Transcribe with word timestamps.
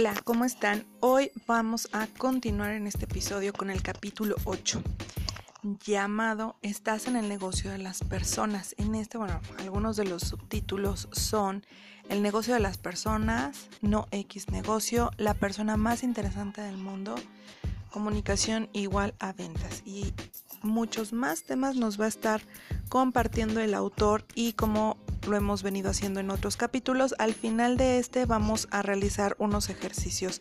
Hola, 0.00 0.14
¿cómo 0.24 0.46
están? 0.46 0.86
Hoy 1.00 1.30
vamos 1.46 1.90
a 1.92 2.06
continuar 2.06 2.70
en 2.70 2.86
este 2.86 3.04
episodio 3.04 3.52
con 3.52 3.68
el 3.68 3.82
capítulo 3.82 4.34
8 4.44 4.82
llamado 5.84 6.56
Estás 6.62 7.06
en 7.06 7.16
el 7.16 7.28
negocio 7.28 7.70
de 7.70 7.76
las 7.76 8.02
personas. 8.02 8.74
En 8.78 8.94
este, 8.94 9.18
bueno, 9.18 9.42
algunos 9.58 9.96
de 9.96 10.06
los 10.06 10.22
subtítulos 10.22 11.06
son 11.12 11.66
El 12.08 12.22
negocio 12.22 12.54
de 12.54 12.60
las 12.60 12.78
personas, 12.78 13.68
no 13.82 14.06
X 14.10 14.48
negocio, 14.48 15.10
la 15.18 15.34
persona 15.34 15.76
más 15.76 16.02
interesante 16.02 16.62
del 16.62 16.78
mundo, 16.78 17.14
comunicación 17.90 18.70
igual 18.72 19.12
a 19.18 19.34
ventas. 19.34 19.82
Y 19.84 20.14
muchos 20.62 21.12
más 21.12 21.42
temas 21.42 21.76
nos 21.76 22.00
va 22.00 22.06
a 22.06 22.08
estar 22.08 22.40
compartiendo 22.88 23.60
el 23.60 23.74
autor 23.74 24.24
y 24.34 24.54
como 24.54 24.96
lo 25.26 25.36
hemos 25.36 25.62
venido 25.62 25.90
haciendo 25.90 26.20
en 26.20 26.30
otros 26.30 26.56
capítulos, 26.56 27.14
al 27.18 27.34
final 27.34 27.76
de 27.76 27.98
este 27.98 28.24
vamos 28.26 28.68
a 28.70 28.82
realizar 28.82 29.36
unos 29.38 29.68
ejercicios 29.68 30.40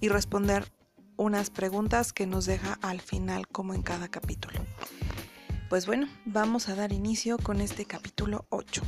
y 0.00 0.08
responder 0.08 0.70
unas 1.16 1.50
preguntas 1.50 2.12
que 2.12 2.26
nos 2.26 2.46
deja 2.46 2.78
al 2.82 3.00
final 3.00 3.46
como 3.48 3.74
en 3.74 3.82
cada 3.82 4.08
capítulo. 4.08 4.64
Pues 5.68 5.86
bueno, 5.86 6.08
vamos 6.24 6.68
a 6.68 6.74
dar 6.74 6.92
inicio 6.92 7.38
con 7.38 7.60
este 7.60 7.84
capítulo 7.84 8.46
8. 8.50 8.82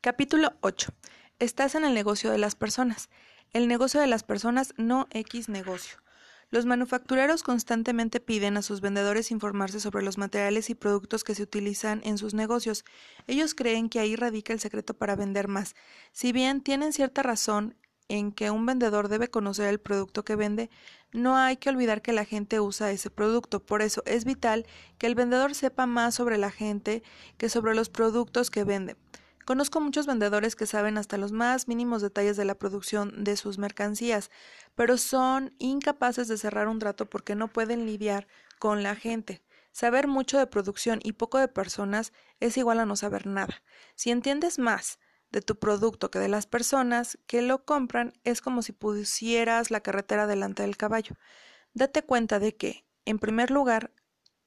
Capítulo 0.00 0.52
8. 0.60 0.92
Estás 1.40 1.74
en 1.74 1.84
el 1.84 1.92
negocio 1.92 2.30
de 2.30 2.38
las 2.38 2.54
personas. 2.54 3.08
El 3.52 3.66
negocio 3.66 4.00
de 4.00 4.06
las 4.06 4.22
personas, 4.22 4.72
no 4.76 5.08
X 5.10 5.48
negocio. 5.48 5.98
Los 6.50 6.64
manufactureros 6.64 7.42
constantemente 7.42 8.20
piden 8.20 8.56
a 8.56 8.62
sus 8.62 8.80
vendedores 8.80 9.32
informarse 9.32 9.80
sobre 9.80 10.04
los 10.04 10.16
materiales 10.16 10.70
y 10.70 10.76
productos 10.76 11.24
que 11.24 11.34
se 11.34 11.42
utilizan 11.42 12.00
en 12.04 12.18
sus 12.18 12.34
negocios. 12.34 12.84
Ellos 13.26 13.54
creen 13.54 13.88
que 13.88 13.98
ahí 13.98 14.14
radica 14.14 14.52
el 14.52 14.60
secreto 14.60 14.94
para 14.94 15.16
vender 15.16 15.48
más. 15.48 15.74
Si 16.12 16.32
bien 16.32 16.60
tienen 16.60 16.92
cierta 16.92 17.24
razón 17.24 17.74
en 18.08 18.30
que 18.30 18.52
un 18.52 18.64
vendedor 18.64 19.08
debe 19.08 19.28
conocer 19.28 19.66
el 19.66 19.80
producto 19.80 20.24
que 20.24 20.36
vende, 20.36 20.70
no 21.12 21.36
hay 21.36 21.56
que 21.56 21.68
olvidar 21.68 22.00
que 22.00 22.12
la 22.12 22.24
gente 22.24 22.60
usa 22.60 22.92
ese 22.92 23.10
producto. 23.10 23.64
Por 23.64 23.82
eso 23.82 24.04
es 24.06 24.24
vital 24.24 24.66
que 24.98 25.08
el 25.08 25.16
vendedor 25.16 25.54
sepa 25.56 25.86
más 25.86 26.14
sobre 26.14 26.38
la 26.38 26.52
gente 26.52 27.02
que 27.38 27.48
sobre 27.48 27.74
los 27.74 27.88
productos 27.88 28.50
que 28.50 28.62
vende. 28.62 28.96
Conozco 29.46 29.80
muchos 29.80 30.08
vendedores 30.08 30.56
que 30.56 30.66
saben 30.66 30.98
hasta 30.98 31.18
los 31.18 31.30
más 31.30 31.68
mínimos 31.68 32.02
detalles 32.02 32.36
de 32.36 32.44
la 32.44 32.58
producción 32.58 33.22
de 33.22 33.36
sus 33.36 33.58
mercancías, 33.58 34.32
pero 34.74 34.98
son 34.98 35.54
incapaces 35.60 36.26
de 36.26 36.36
cerrar 36.36 36.66
un 36.66 36.80
trato 36.80 37.08
porque 37.08 37.36
no 37.36 37.46
pueden 37.46 37.86
lidiar 37.86 38.26
con 38.58 38.82
la 38.82 38.96
gente. 38.96 39.44
Saber 39.70 40.08
mucho 40.08 40.36
de 40.36 40.48
producción 40.48 40.98
y 41.00 41.12
poco 41.12 41.38
de 41.38 41.46
personas 41.46 42.12
es 42.40 42.56
igual 42.56 42.80
a 42.80 42.86
no 42.86 42.96
saber 42.96 43.28
nada. 43.28 43.62
Si 43.94 44.10
entiendes 44.10 44.58
más 44.58 44.98
de 45.30 45.42
tu 45.42 45.60
producto 45.60 46.10
que 46.10 46.18
de 46.18 46.28
las 46.28 46.48
personas 46.48 47.16
que 47.28 47.40
lo 47.40 47.64
compran, 47.64 48.14
es 48.24 48.40
como 48.40 48.62
si 48.62 48.72
pusieras 48.72 49.70
la 49.70 49.80
carretera 49.80 50.26
delante 50.26 50.64
del 50.64 50.76
caballo. 50.76 51.14
Date 51.72 52.02
cuenta 52.02 52.40
de 52.40 52.56
que, 52.56 52.84
en 53.04 53.20
primer 53.20 53.52
lugar, 53.52 53.92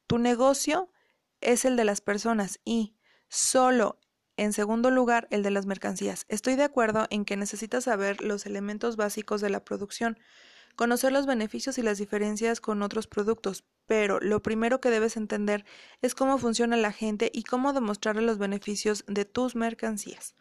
tu 0.08 0.18
negocio 0.18 0.92
es 1.40 1.64
el 1.64 1.78
de 1.78 1.86
las 1.86 2.02
personas 2.02 2.60
y 2.66 2.98
solo 3.30 4.02
en 4.40 4.54
segundo 4.54 4.90
lugar, 4.90 5.28
el 5.32 5.44
de 5.44 5.52
las 5.52 5.66
mercancías. 5.66 6.26
Estoy 6.30 6.56
de 6.56 6.64
acuerdo 6.64 7.08
en 7.10 7.26
que 7.26 7.36
necesitas 7.36 7.84
saber 7.84 8.22
los 8.22 8.46
elementos 8.46 8.96
básicos 8.96 9.42
de 9.42 9.50
la 9.50 9.66
producción, 9.66 10.18
conocer 10.78 11.12
los 11.12 11.26
beneficios 11.26 11.78
y 11.78 11.82
las 11.82 11.98
diferencias 11.98 12.62
con 12.62 12.82
otros 12.82 13.06
productos, 13.06 13.66
pero 13.86 14.22
lo 14.22 14.42
primero 14.42 14.80
que 14.80 14.92
debes 14.92 15.18
entender 15.18 15.66
es 16.02 16.16
cómo 16.16 16.38
funciona 16.38 16.78
la 16.78 16.94
gente 16.94 17.30
y 17.34 17.44
cómo 17.44 17.74
demostrarle 17.74 18.22
los 18.22 18.38
beneficios 18.38 19.04
de 19.08 19.26
tus 19.26 19.58
mercancías. 19.58 20.36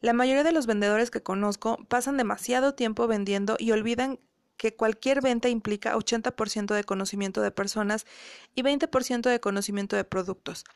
La 0.00 0.14
mayoría 0.14 0.42
de 0.42 0.52
los 0.52 0.66
vendedores 0.66 1.10
que 1.10 1.22
conozco 1.22 1.76
pasan 1.88 2.16
demasiado 2.16 2.74
tiempo 2.74 3.06
vendiendo 3.06 3.56
y 3.58 3.72
olvidan 3.72 4.18
que 4.60 4.76
cualquier 4.76 5.22
venta 5.22 5.48
implica 5.48 5.96
80% 5.96 6.74
de 6.74 6.84
conocimiento 6.84 7.40
de 7.40 7.50
personas 7.50 8.04
y 8.54 8.62
20% 8.62 9.30
de 9.30 9.40
conocimiento 9.40 9.96
de 9.96 10.04
productos. 10.04 10.66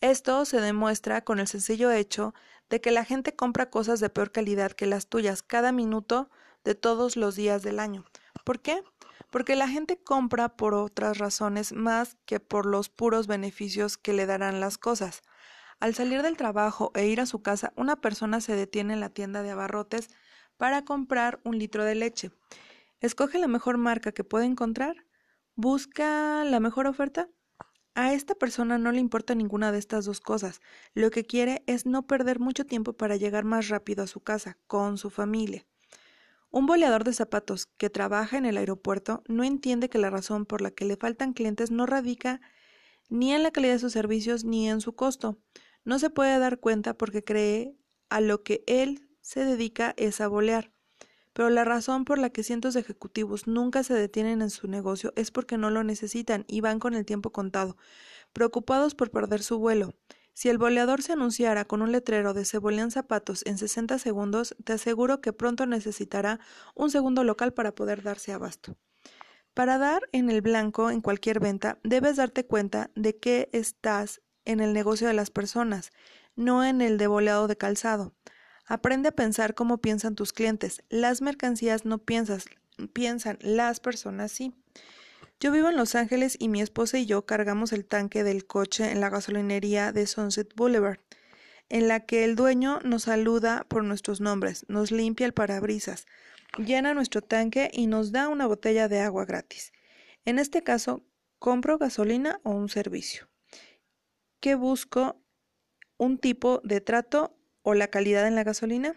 Esto 0.00 0.46
se 0.46 0.62
demuestra 0.62 1.24
con 1.24 1.38
el 1.38 1.46
sencillo 1.46 1.90
hecho 1.90 2.32
de 2.70 2.80
que 2.80 2.90
la 2.90 3.04
gente 3.04 3.36
compra 3.36 3.68
cosas 3.68 4.00
de 4.00 4.08
peor 4.08 4.32
calidad 4.32 4.72
que 4.72 4.86
las 4.86 5.08
tuyas 5.08 5.42
cada 5.42 5.72
minuto 5.72 6.30
de 6.64 6.74
todos 6.74 7.18
los 7.18 7.36
días 7.36 7.62
del 7.62 7.80
año. 7.80 8.06
¿Por 8.44 8.60
qué? 8.60 8.82
Porque 9.28 9.56
la 9.56 9.68
gente 9.68 9.98
compra 9.98 10.56
por 10.56 10.72
otras 10.72 11.18
razones 11.18 11.74
más 11.74 12.16
que 12.24 12.40
por 12.40 12.64
los 12.64 12.88
puros 12.88 13.26
beneficios 13.26 13.98
que 13.98 14.14
le 14.14 14.24
darán 14.24 14.58
las 14.58 14.78
cosas. 14.78 15.20
Al 15.80 15.94
salir 15.94 16.22
del 16.22 16.38
trabajo 16.38 16.92
e 16.94 17.08
ir 17.08 17.20
a 17.20 17.26
su 17.26 17.42
casa, 17.42 17.74
una 17.76 17.96
persona 17.96 18.40
se 18.40 18.56
detiene 18.56 18.94
en 18.94 19.00
la 19.00 19.10
tienda 19.10 19.42
de 19.42 19.50
abarrotes 19.50 20.08
para 20.56 20.86
comprar 20.86 21.40
un 21.44 21.58
litro 21.58 21.84
de 21.84 21.94
leche. 21.94 22.30
Escoge 23.00 23.38
la 23.38 23.48
mejor 23.48 23.78
marca 23.78 24.12
que 24.12 24.24
puede 24.24 24.46
encontrar. 24.46 25.06
Busca 25.54 26.44
la 26.44 26.60
mejor 26.60 26.86
oferta. 26.86 27.28
A 27.94 28.12
esta 28.12 28.34
persona 28.34 28.76
no 28.76 28.90
le 28.90 28.98
importa 28.98 29.34
ninguna 29.34 29.70
de 29.70 29.78
estas 29.78 30.04
dos 30.04 30.20
cosas. 30.20 30.60
Lo 30.94 31.10
que 31.10 31.24
quiere 31.24 31.62
es 31.66 31.86
no 31.86 32.06
perder 32.06 32.40
mucho 32.40 32.66
tiempo 32.66 32.92
para 32.92 33.16
llegar 33.16 33.44
más 33.44 33.68
rápido 33.68 34.02
a 34.02 34.08
su 34.08 34.20
casa, 34.20 34.58
con 34.66 34.98
su 34.98 35.10
familia. 35.10 35.64
Un 36.50 36.66
boleador 36.66 37.04
de 37.04 37.12
zapatos 37.12 37.66
que 37.66 37.90
trabaja 37.90 38.36
en 38.36 38.46
el 38.46 38.56
aeropuerto 38.56 39.22
no 39.26 39.44
entiende 39.44 39.88
que 39.88 39.98
la 39.98 40.10
razón 40.10 40.46
por 40.46 40.60
la 40.60 40.70
que 40.70 40.84
le 40.84 40.96
faltan 40.96 41.32
clientes 41.32 41.70
no 41.70 41.86
radica 41.86 42.40
ni 43.08 43.32
en 43.32 43.42
la 43.42 43.50
calidad 43.50 43.74
de 43.74 43.78
sus 43.80 43.92
servicios 43.92 44.44
ni 44.44 44.68
en 44.68 44.80
su 44.80 44.94
costo. 44.94 45.38
No 45.84 45.98
se 45.98 46.10
puede 46.10 46.38
dar 46.38 46.58
cuenta 46.58 46.96
porque 46.96 47.22
cree 47.22 47.76
a 48.08 48.20
lo 48.20 48.42
que 48.42 48.64
él 48.66 49.08
se 49.20 49.44
dedica 49.44 49.94
es 49.96 50.20
a 50.20 50.28
bolear 50.28 50.73
pero 51.34 51.50
la 51.50 51.64
razón 51.64 52.06
por 52.06 52.18
la 52.18 52.30
que 52.30 52.42
cientos 52.42 52.72
de 52.72 52.80
ejecutivos 52.80 53.46
nunca 53.46 53.82
se 53.82 53.92
detienen 53.92 54.40
en 54.40 54.48
su 54.48 54.66
negocio 54.66 55.12
es 55.16 55.30
porque 55.30 55.58
no 55.58 55.68
lo 55.68 55.84
necesitan 55.84 56.44
y 56.48 56.62
van 56.62 56.78
con 56.78 56.94
el 56.94 57.04
tiempo 57.04 57.30
contado, 57.30 57.76
preocupados 58.32 58.94
por 58.94 59.10
perder 59.10 59.42
su 59.42 59.58
vuelo. 59.58 59.94
Si 60.32 60.48
el 60.48 60.58
boleador 60.58 61.02
se 61.02 61.12
anunciara 61.12 61.64
con 61.64 61.82
un 61.82 61.92
letrero 61.92 62.34
de 62.34 62.44
se 62.44 62.58
bolean 62.58 62.90
zapatos 62.90 63.42
en 63.46 63.58
60 63.58 63.98
segundos, 63.98 64.56
te 64.64 64.72
aseguro 64.72 65.20
que 65.20 65.32
pronto 65.32 65.66
necesitará 65.66 66.40
un 66.74 66.90
segundo 66.90 67.22
local 67.22 67.52
para 67.52 67.74
poder 67.74 68.02
darse 68.02 68.32
abasto. 68.32 68.76
Para 69.54 69.78
dar 69.78 70.02
en 70.10 70.30
el 70.30 70.40
blanco 70.40 70.90
en 70.90 71.00
cualquier 71.00 71.38
venta, 71.38 71.78
debes 71.84 72.16
darte 72.16 72.46
cuenta 72.46 72.90
de 72.96 73.16
que 73.16 73.48
estás 73.52 74.22
en 74.44 74.60
el 74.60 74.72
negocio 74.72 75.06
de 75.06 75.14
las 75.14 75.30
personas, 75.30 75.90
no 76.36 76.64
en 76.64 76.80
el 76.80 76.98
de 76.98 77.06
boleado 77.06 77.46
de 77.46 77.56
calzado. 77.56 78.14
Aprende 78.66 79.10
a 79.10 79.12
pensar 79.12 79.54
como 79.54 79.78
piensan 79.78 80.14
tus 80.14 80.32
clientes. 80.32 80.82
Las 80.88 81.20
mercancías 81.20 81.84
no 81.84 81.98
piensas, 81.98 82.46
piensan, 82.92 83.38
las 83.40 83.80
personas 83.80 84.32
sí. 84.32 84.54
Yo 85.40 85.52
vivo 85.52 85.68
en 85.68 85.76
Los 85.76 85.94
Ángeles 85.94 86.36
y 86.38 86.48
mi 86.48 86.62
esposa 86.62 86.98
y 86.98 87.06
yo 87.06 87.26
cargamos 87.26 87.72
el 87.72 87.84
tanque 87.84 88.24
del 88.24 88.46
coche 88.46 88.90
en 88.90 89.00
la 89.00 89.10
gasolinería 89.10 89.92
de 89.92 90.06
Sunset 90.06 90.54
Boulevard, 90.54 91.00
en 91.68 91.88
la 91.88 92.00
que 92.00 92.24
el 92.24 92.36
dueño 92.36 92.80
nos 92.84 93.02
saluda 93.02 93.66
por 93.68 93.84
nuestros 93.84 94.20
nombres, 94.20 94.64
nos 94.68 94.90
limpia 94.90 95.26
el 95.26 95.34
parabrisas, 95.34 96.06
llena 96.56 96.94
nuestro 96.94 97.20
tanque 97.20 97.70
y 97.72 97.86
nos 97.86 98.12
da 98.12 98.28
una 98.28 98.46
botella 98.46 98.88
de 98.88 99.00
agua 99.00 99.26
gratis. 99.26 99.72
En 100.24 100.38
este 100.38 100.62
caso, 100.62 101.04
compro 101.38 101.76
gasolina 101.76 102.40
o 102.42 102.52
un 102.52 102.70
servicio. 102.70 103.28
¿Qué 104.40 104.54
busco? 104.54 105.20
Un 105.98 106.18
tipo 106.18 106.60
de 106.64 106.80
trato 106.80 107.36
o 107.64 107.74
la 107.74 107.88
calidad 107.88 108.28
en 108.28 108.36
la 108.36 108.44
gasolina 108.44 108.94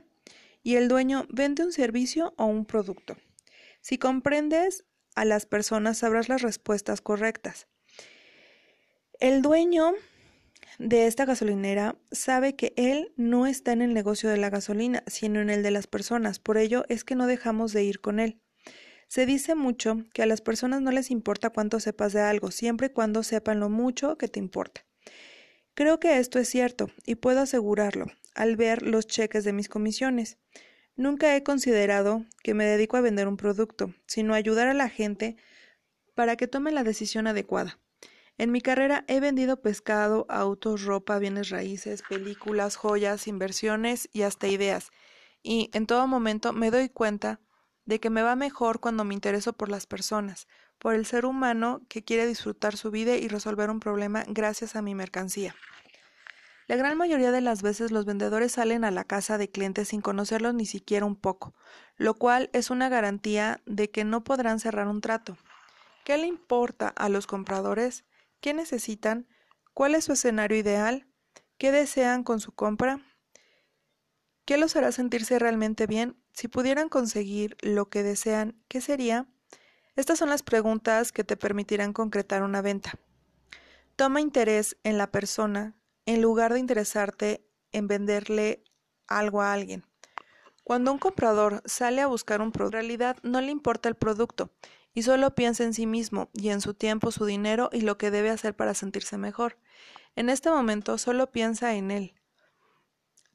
y 0.61 0.75
el 0.75 0.87
dueño 0.89 1.25
vende 1.29 1.63
un 1.63 1.71
servicio 1.71 2.35
o 2.37 2.45
un 2.45 2.65
producto. 2.65 3.17
Si 3.81 3.97
comprendes 3.97 4.83
a 5.15 5.25
las 5.25 5.47
personas 5.47 5.97
sabrás 5.97 6.29
las 6.29 6.43
respuestas 6.43 7.01
correctas. 7.01 7.67
El 9.19 9.41
dueño 9.41 9.93
de 10.77 11.07
esta 11.07 11.25
gasolinera 11.25 11.95
sabe 12.11 12.55
que 12.55 12.73
él 12.75 13.13
no 13.15 13.47
está 13.47 13.71
en 13.71 13.81
el 13.81 13.93
negocio 13.93 14.29
de 14.29 14.37
la 14.37 14.51
gasolina, 14.51 15.03
sino 15.07 15.39
en 15.41 15.49
el 15.49 15.63
de 15.63 15.71
las 15.71 15.87
personas, 15.87 16.37
por 16.37 16.57
ello 16.57 16.83
es 16.89 17.03
que 17.03 17.15
no 17.15 17.25
dejamos 17.25 17.73
de 17.73 17.83
ir 17.83 17.99
con 17.99 18.19
él. 18.19 18.39
Se 19.07 19.25
dice 19.25 19.55
mucho 19.55 20.03
que 20.13 20.21
a 20.21 20.25
las 20.25 20.41
personas 20.41 20.81
no 20.81 20.91
les 20.91 21.09
importa 21.09 21.49
cuánto 21.49 21.79
sepas 21.79 22.11
de 22.11 22.21
algo, 22.21 22.51
siempre 22.51 22.87
y 22.87 22.89
cuando 22.91 23.23
sepan 23.23 23.61
lo 23.61 23.69
mucho 23.69 24.17
que 24.17 24.27
te 24.27 24.39
importa. 24.39 24.85
Creo 25.73 25.99
que 25.99 26.17
esto 26.17 26.39
es 26.39 26.49
cierto 26.49 26.89
y 27.05 27.15
puedo 27.15 27.39
asegurarlo 27.39 28.07
al 28.37 28.55
ver 28.55 28.83
los 28.83 29.07
cheques 29.07 29.43
de 29.43 29.51
mis 29.51 29.67
comisiones. 29.67 30.37
Nunca 30.95 31.35
he 31.35 31.43
considerado 31.43 32.25
que 32.43 32.53
me 32.53 32.65
dedico 32.65 32.97
a 32.97 33.01
vender 33.01 33.27
un 33.27 33.37
producto, 33.37 33.93
sino 34.05 34.33
a 34.33 34.37
ayudar 34.37 34.67
a 34.67 34.73
la 34.73 34.89
gente 34.89 35.35
para 36.15 36.37
que 36.37 36.47
tome 36.47 36.71
la 36.71 36.83
decisión 36.83 37.27
adecuada. 37.27 37.79
En 38.37 38.51
mi 38.51 38.61
carrera 38.61 39.03
he 39.07 39.19
vendido 39.19 39.61
pescado, 39.61 40.25
autos, 40.29 40.83
ropa, 40.83 41.19
bienes 41.19 41.49
raíces, 41.49 42.03
películas, 42.07 42.75
joyas, 42.75 43.27
inversiones 43.27 44.09
y 44.13 44.21
hasta 44.21 44.47
ideas. 44.47 44.91
Y 45.41 45.69
en 45.73 45.87
todo 45.87 46.07
momento 46.07 46.53
me 46.53 46.71
doy 46.71 46.89
cuenta 46.89 47.39
de 47.85 47.99
que 47.99 48.09
me 48.09 48.21
va 48.21 48.35
mejor 48.35 48.79
cuando 48.79 49.03
me 49.03 49.13
intereso 49.13 49.53
por 49.53 49.69
las 49.69 49.87
personas, 49.87 50.47
por 50.77 50.93
el 50.93 51.05
ser 51.05 51.25
humano 51.25 51.81
que 51.89 52.03
quiere 52.03 52.27
disfrutar 52.27 52.77
su 52.77 52.91
vida 52.91 53.15
y 53.15 53.27
resolver 53.27 53.69
un 53.71 53.79
problema 53.79 54.23
gracias 54.27 54.75
a 54.75 54.81
mi 54.81 54.93
mercancía. 54.93 55.55
La 56.67 56.75
gran 56.75 56.97
mayoría 56.97 57.31
de 57.31 57.39
las 57.39 57.61
veces 57.61 57.91
los 57.91 58.03
vendedores 58.03 58.51
salen 58.51 58.83
a 58.83 58.91
la 58.91 59.05
casa 59.05 59.37
de 59.37 59.49
clientes 59.49 59.87
sin 59.87 60.01
conocerlos 60.01 60.53
ni 60.53 60.65
siquiera 60.65 61.05
un 61.05 61.15
poco, 61.15 61.55
lo 61.95 62.15
cual 62.15 62.49
es 62.51 62.69
una 62.69 62.89
garantía 62.89 63.61
de 63.65 63.89
que 63.89 64.03
no 64.03 64.25
podrán 64.25 64.59
cerrar 64.59 64.89
un 64.89 64.99
trato. 64.99 65.37
¿Qué 66.03 66.17
le 66.17 66.27
importa 66.27 66.89
a 66.89 67.07
los 67.07 67.25
compradores? 67.25 68.03
¿Qué 68.41 68.53
necesitan? 68.53 69.29
¿Cuál 69.73 69.95
es 69.95 70.03
su 70.03 70.11
escenario 70.11 70.57
ideal? 70.57 71.07
¿Qué 71.57 71.71
desean 71.71 72.23
con 72.23 72.41
su 72.41 72.51
compra? 72.51 72.99
¿Qué 74.43 74.57
los 74.57 74.75
hará 74.75 74.91
sentirse 74.91 75.39
realmente 75.39 75.87
bien? 75.87 76.21
Si 76.33 76.49
pudieran 76.49 76.89
conseguir 76.89 77.55
lo 77.61 77.89
que 77.89 78.03
desean, 78.03 78.61
¿qué 78.67 78.81
sería? 78.81 79.25
Estas 79.95 80.19
son 80.19 80.29
las 80.29 80.43
preguntas 80.43 81.13
que 81.13 81.23
te 81.23 81.37
permitirán 81.37 81.93
concretar 81.93 82.43
una 82.43 82.61
venta. 82.61 82.99
Toma 83.95 84.19
interés 84.19 84.77
en 84.83 84.97
la 84.97 85.11
persona 85.11 85.77
en 86.07 86.21
lugar 86.21 86.53
de 86.53 86.59
interesarte 86.59 87.45
en 87.71 87.87
venderle 87.87 88.63
algo 89.07 89.41
a 89.41 89.53
alguien. 89.53 89.85
Cuando 90.63 90.91
un 90.91 90.97
comprador 90.97 91.61
sale 91.65 92.01
a 92.01 92.07
buscar 92.07 92.41
un 92.41 92.51
producto, 92.51 92.77
en 92.77 92.83
realidad 92.83 93.17
no 93.23 93.41
le 93.41 93.51
importa 93.51 93.89
el 93.89 93.95
producto 93.95 94.49
y 94.93 95.03
solo 95.03 95.35
piensa 95.35 95.63
en 95.63 95.73
sí 95.73 95.85
mismo 95.85 96.29
y 96.33 96.49
en 96.49 96.61
su 96.61 96.73
tiempo, 96.73 97.11
su 97.11 97.25
dinero 97.25 97.69
y 97.71 97.81
lo 97.81 97.97
que 97.97 98.09
debe 98.09 98.29
hacer 98.29 98.55
para 98.55 98.73
sentirse 98.73 99.17
mejor. 99.17 99.57
En 100.15 100.29
este 100.29 100.49
momento 100.49 100.97
solo 100.97 101.31
piensa 101.31 101.75
en 101.75 101.91
él. 101.91 102.15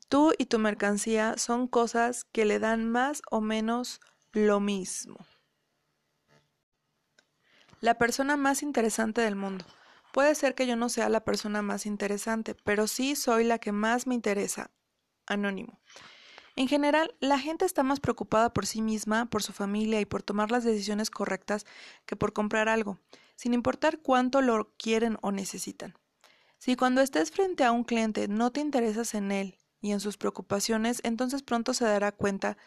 Tú 0.09 0.33
y 0.39 0.47
tu 0.47 0.59
mercancía 0.59 1.37
son 1.37 1.69
cosas 1.69 2.25
que 2.25 2.47
le 2.47 2.59
dan 2.59 2.91
más 2.91 3.23
o 3.31 3.41
menos 3.41 4.01
lo 4.33 4.61
mismo. 4.61 5.19
La 7.81 7.99
persona 7.99 8.37
más 8.37 8.63
interesante 8.63 9.21
del 9.21 9.37
mundo. 9.37 9.67
Puede 10.13 10.35
ser 10.35 10.55
que 10.55 10.67
yo 10.67 10.77
no 10.77 10.89
sea 10.89 11.09
la 11.09 11.25
persona 11.25 11.63
más 11.63 11.87
interesante, 11.87 12.55
pero 12.55 12.87
sí 12.87 13.17
soy 13.17 13.45
la 13.45 13.59
que 13.59 13.73
más 13.73 14.07
me 14.07 14.15
interesa. 14.15 14.71
Anónimo. 15.27 15.81
En 16.55 16.69
general, 16.69 17.15
la 17.21 17.39
gente 17.39 17.65
está 17.65 17.83
más 17.83 17.99
preocupada 17.99 18.53
por 18.53 18.67
sí 18.67 18.83
misma, 18.83 19.27
por 19.31 19.43
su 19.43 19.53
familia 19.55 20.01
y 20.01 20.05
por 20.05 20.23
tomar 20.23 20.51
las 20.51 20.65
decisiones 20.65 21.11
correctas 21.11 21.65
que 22.05 22.15
por 22.15 22.35
comprar 22.35 22.69
algo, 22.69 22.99
sin 23.37 23.55
importar 23.55 24.01
cuánto 24.01 24.43
lo 24.43 24.71
quieren 24.77 25.17
o 25.23 25.33
necesitan. 25.33 25.95
Si 26.59 26.77
cuando 26.77 27.01
estés 27.01 27.31
frente 27.31 27.65
a 27.65 27.73
un 27.73 27.85
cliente 27.85 28.29
no 28.29 28.53
te 28.53 28.61
interesas 28.61 29.15
en 29.15 29.33
él 29.33 29.59
y 29.81 29.93
en 29.93 30.01
sus 30.01 30.19
preocupaciones, 30.19 31.01
entonces 31.05 31.43
pronto 31.43 31.73
se 31.73 31.87
dará 31.87 32.13
cuenta 32.13 32.59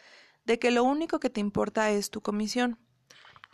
de 0.44 0.58
que 0.58 0.72
lo 0.72 0.82
único 0.82 1.20
que 1.20 1.30
te 1.30 1.40
importa 1.40 1.90
es 1.90 2.10
tu 2.10 2.20
comisión. 2.22 2.78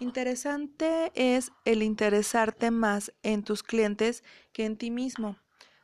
Interesante 0.02 1.12
es 1.14 1.52
el 1.64 1.81
interesarte 1.81 2.72
más 2.72 3.12
en 3.22 3.44
tus 3.44 3.62
clientes 3.62 4.25
que 4.52 4.64
en 4.64 4.76
ti 4.76 4.90
mismo, 4.90 5.38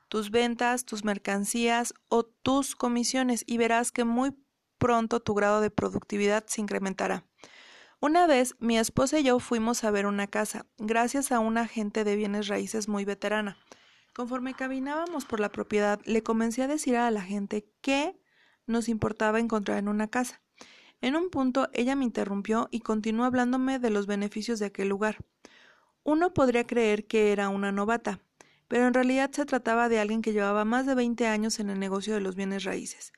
tus 0.09 0.33
ventas, 0.33 0.85
tus 0.85 1.05
mercancías 1.05 1.95
o 2.09 2.25
tus 2.25 2.75
comisiones 2.75 3.45
y 3.47 3.59
verás 3.59 3.93
que 3.93 4.03
muy 4.03 4.35
pronto 4.77 5.21
tu 5.21 5.35
grado 5.35 5.61
de 5.61 5.71
productividad 5.71 6.45
se 6.49 6.61
incrementará. 6.61 7.29
Una 8.01 8.27
vez 8.27 8.57
mi 8.59 8.77
esposa 8.77 9.21
y 9.21 9.23
yo 9.23 9.39
fuimos 9.39 9.85
a 9.85 9.93
ver 9.93 10.05
una 10.05 10.27
casa, 10.27 10.67
gracias 10.79 11.31
a 11.31 11.39
una 11.39 11.61
agente 11.61 12.03
de 12.03 12.17
bienes 12.17 12.49
raíces 12.49 12.89
muy 12.89 13.05
veterana. 13.05 13.57
Conforme 14.15 14.53
caminábamos 14.53 15.27
por 15.27 15.39
la 15.39 15.53
propiedad, 15.53 16.01
le 16.07 16.25
comencé 16.25 16.65
a 16.65 16.67
decir 16.67 16.97
a 16.97 17.09
la 17.13 17.23
gente 17.23 17.71
qué 17.83 18.21
nos 18.67 18.89
importaba 18.89 19.39
encontrar 19.39 19.79
en 19.79 19.87
una 19.87 20.09
casa. 20.09 20.43
En 21.01 21.17
un 21.17 21.31
punto 21.31 21.69
ella 21.73 21.95
me 21.95 22.05
interrumpió 22.05 22.69
y 22.71 22.81
continuó 22.81 23.25
hablándome 23.25 23.79
de 23.79 23.91
los 23.91 24.07
beneficios 24.07 24.59
de 24.59 24.67
aquel 24.67 24.89
lugar. 24.89 25.19
Uno 26.03 26.35
podría 26.35 26.67
creer 26.67 27.07
que 27.07 27.33
era 27.33 27.49
una 27.49 27.71
novata, 27.71 28.21
pero 28.67 28.87
en 28.87 28.95
realidad 28.95 29.31
se 29.33 29.47
trataba 29.47 29.89
de 29.89 30.01
alguien 30.01 30.23
que 30.23 30.33
llevaba 30.33 30.65
más 30.65 30.87
de 30.87 30.95
20 30.95 31.27
años 31.27 31.61
en 31.61 31.71
el 31.71 31.79
negocio 31.79 32.15
de 32.15 32.21
los 32.21 32.35
bienes 32.35 32.65
raíces. 32.65 33.13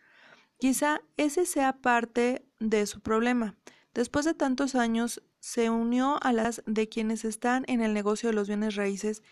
Quizá 0.59 1.01
ese 1.17 1.47
sea 1.47 1.79
parte 1.81 2.45
de 2.59 2.87
su 2.87 3.01
problema. 3.01 3.57
Después 3.95 4.25
de 4.25 4.35
tantos 4.35 4.75
años 4.75 5.23
se 5.41 5.71
unió 5.71 6.23
a 6.23 6.33
las 6.33 6.63
de 6.67 6.89
quienes 6.89 7.25
están 7.25 7.65
en 7.67 7.81
el 7.81 7.95
negocio 7.95 8.29
de 8.29 8.35
los 8.35 8.47
bienes 8.47 8.77
raíces 8.77 9.23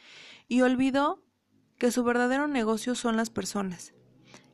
y 0.48 0.62
olvidó 0.62 1.22
que 1.78 1.90
su 1.92 2.02
verdadero 2.02 2.48
negocio 2.48 2.94
son 2.94 3.16
las 3.16 3.30
personas. 3.30 3.92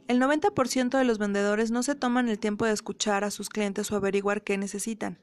El 0.07 0.21
90% 0.21 0.99
de 0.99 1.05
los 1.05 1.19
vendedores 1.19 1.71
no 1.71 1.83
se 1.83 1.95
toman 1.95 2.29
el 2.29 2.39
tiempo 2.39 2.67
de 2.67 2.73
escuchar 2.73 3.25
a 3.25 3.31
sus 3.31 3.49
clientes 3.49 3.91
o 3.91 3.97
averiguar 3.97 4.43
qué 4.43 4.59
necesitan. 4.59 5.19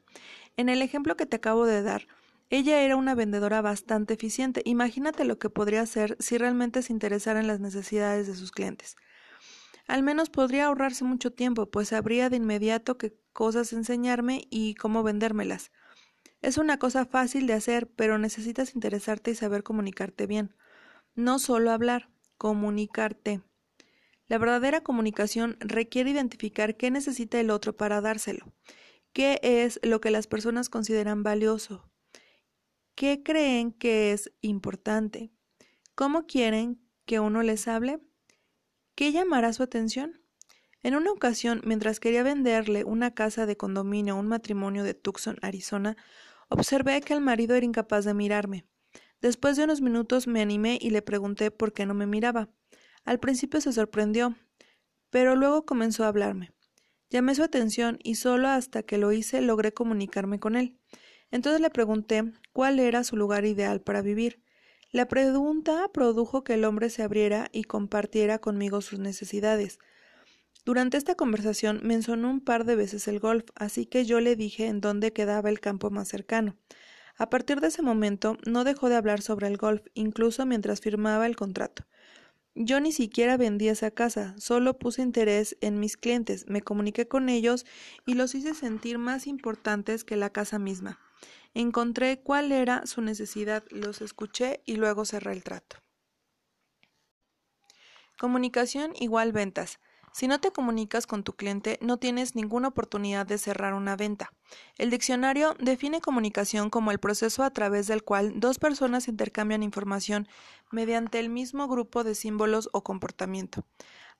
En 0.56 0.68
el 0.68 0.82
ejemplo 0.82 1.16
que 1.16 1.24
te 1.26 1.36
acabo 1.36 1.66
de 1.66 1.82
dar, 1.82 2.08
ella 2.50 2.82
era 2.82 2.96
una 2.96 3.14
vendedora 3.14 3.62
bastante 3.62 4.14
eficiente. 4.14 4.60
Imagínate 4.64 5.24
lo 5.24 5.38
que 5.38 5.50
podría 5.50 5.82
hacer 5.82 6.16
si 6.18 6.36
realmente 6.36 6.82
se 6.82 6.92
interesara 6.92 7.38
en 7.38 7.46
las 7.46 7.60
necesidades 7.60 8.26
de 8.26 8.34
sus 8.34 8.50
clientes. 8.50 8.96
Al 9.86 10.02
menos 10.02 10.30
podría 10.30 10.66
ahorrarse 10.66 11.04
mucho 11.04 11.32
tiempo, 11.32 11.70
pues 11.70 11.88
sabría 11.88 12.28
de 12.28 12.36
inmediato 12.36 12.98
qué 12.98 13.14
cosas 13.32 13.72
enseñarme 13.72 14.46
y 14.50 14.74
cómo 14.74 15.02
vendérmelas. 15.02 15.70
Es 16.40 16.58
una 16.58 16.78
cosa 16.78 17.06
fácil 17.06 17.46
de 17.46 17.54
hacer, 17.54 17.88
pero 17.88 18.18
necesitas 18.18 18.74
interesarte 18.74 19.30
y 19.30 19.36
saber 19.36 19.62
comunicarte 19.62 20.26
bien. 20.26 20.56
No 21.14 21.38
solo 21.38 21.70
hablar, 21.70 22.10
comunicarte. 22.36 23.42
La 24.32 24.38
verdadera 24.38 24.80
comunicación 24.80 25.58
requiere 25.60 26.08
identificar 26.08 26.78
qué 26.78 26.90
necesita 26.90 27.38
el 27.38 27.50
otro 27.50 27.76
para 27.76 28.00
dárselo, 28.00 28.54
qué 29.12 29.38
es 29.42 29.78
lo 29.82 30.00
que 30.00 30.10
las 30.10 30.26
personas 30.26 30.70
consideran 30.70 31.22
valioso, 31.22 31.92
qué 32.94 33.22
creen 33.22 33.72
que 33.72 34.12
es 34.12 34.32
importante, 34.40 35.30
cómo 35.94 36.24
quieren 36.26 36.80
que 37.04 37.20
uno 37.20 37.42
les 37.42 37.68
hable, 37.68 38.00
qué 38.94 39.12
llamará 39.12 39.52
su 39.52 39.62
atención. 39.62 40.22
En 40.82 40.94
una 40.94 41.12
ocasión, 41.12 41.60
mientras 41.66 42.00
quería 42.00 42.22
venderle 42.22 42.84
una 42.84 43.12
casa 43.12 43.44
de 43.44 43.58
condominio 43.58 44.14
a 44.14 44.18
un 44.18 44.28
matrimonio 44.28 44.82
de 44.82 44.94
Tucson, 44.94 45.36
Arizona, 45.42 45.94
observé 46.48 47.02
que 47.02 47.12
el 47.12 47.20
marido 47.20 47.54
era 47.54 47.66
incapaz 47.66 48.06
de 48.06 48.14
mirarme. 48.14 48.64
Después 49.20 49.58
de 49.58 49.64
unos 49.64 49.82
minutos 49.82 50.26
me 50.26 50.40
animé 50.40 50.78
y 50.80 50.88
le 50.88 51.02
pregunté 51.02 51.50
por 51.50 51.74
qué 51.74 51.84
no 51.84 51.92
me 51.92 52.06
miraba. 52.06 52.48
Al 53.04 53.18
principio 53.18 53.60
se 53.60 53.72
sorprendió, 53.72 54.36
pero 55.10 55.36
luego 55.36 55.66
comenzó 55.66 56.04
a 56.04 56.08
hablarme. 56.08 56.52
Llamé 57.10 57.34
su 57.34 57.42
atención 57.42 57.98
y 58.02 58.14
solo 58.14 58.48
hasta 58.48 58.82
que 58.82 58.96
lo 58.96 59.12
hice 59.12 59.42
logré 59.42 59.72
comunicarme 59.72 60.40
con 60.40 60.56
él. 60.56 60.78
Entonces 61.30 61.60
le 61.60 61.70
pregunté 61.70 62.24
cuál 62.52 62.78
era 62.78 63.04
su 63.04 63.16
lugar 63.16 63.44
ideal 63.44 63.80
para 63.80 64.02
vivir. 64.02 64.42
La 64.90 65.08
pregunta 65.08 65.90
produjo 65.92 66.44
que 66.44 66.54
el 66.54 66.64
hombre 66.64 66.90
se 66.90 67.02
abriera 67.02 67.48
y 67.52 67.64
compartiera 67.64 68.38
conmigo 68.38 68.80
sus 68.80 68.98
necesidades. 68.98 69.78
Durante 70.64 70.96
esta 70.96 71.14
conversación 71.14 71.80
mencionó 71.82 72.30
un 72.30 72.40
par 72.40 72.64
de 72.64 72.76
veces 72.76 73.08
el 73.08 73.18
golf, 73.18 73.44
así 73.56 73.84
que 73.84 74.04
yo 74.04 74.20
le 74.20 74.36
dije 74.36 74.66
en 74.66 74.80
dónde 74.80 75.12
quedaba 75.12 75.50
el 75.50 75.60
campo 75.60 75.90
más 75.90 76.08
cercano. 76.08 76.56
A 77.16 77.30
partir 77.30 77.60
de 77.60 77.68
ese 77.68 77.82
momento 77.82 78.38
no 78.46 78.64
dejó 78.64 78.88
de 78.88 78.96
hablar 78.96 79.22
sobre 79.22 79.48
el 79.48 79.56
golf, 79.56 79.82
incluso 79.94 80.46
mientras 80.46 80.80
firmaba 80.80 81.26
el 81.26 81.36
contrato. 81.36 81.84
Yo 82.54 82.80
ni 82.80 82.92
siquiera 82.92 83.38
vendí 83.38 83.68
esa 83.68 83.90
casa, 83.90 84.34
solo 84.36 84.78
puse 84.78 85.00
interés 85.00 85.56
en 85.62 85.80
mis 85.80 85.96
clientes, 85.96 86.44
me 86.48 86.60
comuniqué 86.60 87.08
con 87.08 87.30
ellos 87.30 87.64
y 88.04 88.12
los 88.12 88.34
hice 88.34 88.52
sentir 88.52 88.98
más 88.98 89.26
importantes 89.26 90.04
que 90.04 90.16
la 90.16 90.30
casa 90.30 90.58
misma. 90.58 90.98
Encontré 91.54 92.20
cuál 92.20 92.52
era 92.52 92.84
su 92.86 93.00
necesidad, 93.00 93.64
los 93.70 94.02
escuché 94.02 94.60
y 94.66 94.76
luego 94.76 95.06
cerré 95.06 95.32
el 95.32 95.42
trato. 95.42 95.76
Comunicación 98.18 98.92
igual 99.00 99.32
ventas. 99.32 99.80
Si 100.12 100.28
no 100.28 100.38
te 100.38 100.52
comunicas 100.52 101.06
con 101.06 101.24
tu 101.24 101.32
cliente, 101.32 101.78
no 101.80 101.96
tienes 101.96 102.34
ninguna 102.34 102.68
oportunidad 102.68 103.26
de 103.26 103.38
cerrar 103.38 103.72
una 103.72 103.96
venta. 103.96 104.30
El 104.76 104.90
diccionario 104.90 105.56
define 105.58 106.02
comunicación 106.02 106.68
como 106.68 106.90
el 106.90 106.98
proceso 106.98 107.42
a 107.42 107.50
través 107.50 107.86
del 107.86 108.04
cual 108.04 108.38
dos 108.38 108.58
personas 108.58 109.08
intercambian 109.08 109.62
información 109.62 110.28
mediante 110.72 111.18
el 111.20 111.28
mismo 111.28 111.68
grupo 111.68 112.04
de 112.04 112.14
símbolos 112.14 112.68
o 112.72 112.82
comportamiento. 112.82 113.64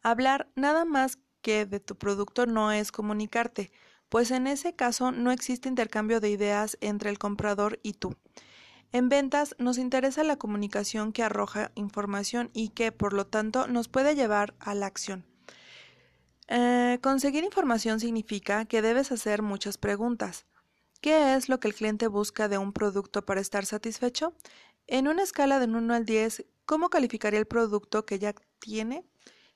Hablar 0.02 0.50
nada 0.54 0.84
más 0.84 1.18
que 1.42 1.66
de 1.66 1.80
tu 1.80 1.96
producto 1.96 2.46
no 2.46 2.72
es 2.72 2.92
comunicarte, 2.92 3.72
pues 4.08 4.30
en 4.30 4.46
ese 4.46 4.74
caso 4.74 5.10
no 5.10 5.32
existe 5.32 5.68
intercambio 5.68 6.20
de 6.20 6.30
ideas 6.30 6.76
entre 6.80 7.10
el 7.10 7.18
comprador 7.18 7.80
y 7.82 7.94
tú. 7.94 8.16
En 8.92 9.08
ventas 9.08 9.56
nos 9.58 9.78
interesa 9.78 10.22
la 10.22 10.36
comunicación 10.36 11.12
que 11.12 11.22
arroja 11.22 11.72
información 11.74 12.50
y 12.52 12.68
que, 12.68 12.92
por 12.92 13.14
lo 13.14 13.26
tanto, 13.26 13.66
nos 13.66 13.88
puede 13.88 14.14
llevar 14.14 14.54
a 14.60 14.74
la 14.74 14.84
acción. 14.86 15.24
Eh, 16.48 16.98
conseguir 17.02 17.44
información 17.44 18.00
significa 18.00 18.66
que 18.66 18.82
debes 18.82 19.10
hacer 19.10 19.40
muchas 19.40 19.78
preguntas. 19.78 20.44
¿Qué 21.00 21.34
es 21.34 21.48
lo 21.48 21.58
que 21.58 21.68
el 21.68 21.74
cliente 21.74 22.06
busca 22.06 22.48
de 22.48 22.58
un 22.58 22.74
producto 22.74 23.24
para 23.24 23.40
estar 23.40 23.64
satisfecho? 23.64 24.34
En 24.88 25.06
una 25.06 25.22
escala 25.22 25.60
de 25.60 25.66
1 25.66 25.94
al 25.94 26.04
10, 26.04 26.44
¿cómo 26.64 26.90
calificaría 26.90 27.38
el 27.38 27.46
producto 27.46 28.04
que 28.04 28.18
ya 28.18 28.34
tiene? 28.58 29.04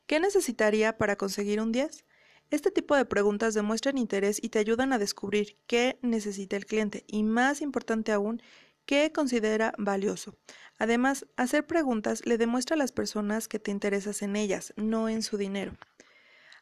¿Qué 0.06 0.20
necesitaría 0.20 0.96
para 0.98 1.16
conseguir 1.16 1.60
un 1.60 1.72
10? 1.72 2.04
Este 2.50 2.70
tipo 2.70 2.94
de 2.94 3.04
preguntas 3.04 3.54
demuestran 3.54 3.98
interés 3.98 4.38
y 4.40 4.50
te 4.50 4.60
ayudan 4.60 4.92
a 4.92 4.98
descubrir 4.98 5.58
qué 5.66 5.98
necesita 6.00 6.56
el 6.56 6.64
cliente 6.64 7.04
y, 7.08 7.24
más 7.24 7.60
importante 7.60 8.12
aún, 8.12 8.40
que 8.84 9.10
considera 9.12 9.72
valioso. 9.78 10.36
Además, 10.78 11.26
hacer 11.36 11.66
preguntas 11.66 12.24
le 12.24 12.38
demuestra 12.38 12.74
a 12.74 12.78
las 12.78 12.92
personas 12.92 13.48
que 13.48 13.58
te 13.58 13.72
interesas 13.72 14.22
en 14.22 14.36
ellas, 14.36 14.72
no 14.76 15.08
en 15.08 15.22
su 15.22 15.38
dinero. 15.38 15.72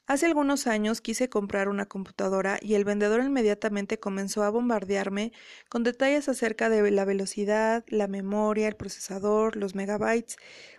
Hace 0.07 0.27
algunos 0.27 0.67
años 0.67 1.01
quise 1.01 1.31
comprar 1.31 1.71
una 1.71 1.87
computadora 1.87 2.59
y 2.61 2.75
el 2.75 2.85
vendedor 2.85 3.25
inmediatamente 3.25 3.99
comenzó 3.99 4.43
a 4.43 4.51
bombardearme 4.51 5.33
con 5.71 5.83
detalles 5.83 6.29
acerca 6.29 6.69
de 6.69 6.91
la 6.91 7.07
velocidad, 7.07 7.85
la 7.89 8.07
memoria, 8.07 8.69
el 8.69 8.77
procesador, 8.77 9.57
los 9.57 9.75
megabytes 9.75 10.37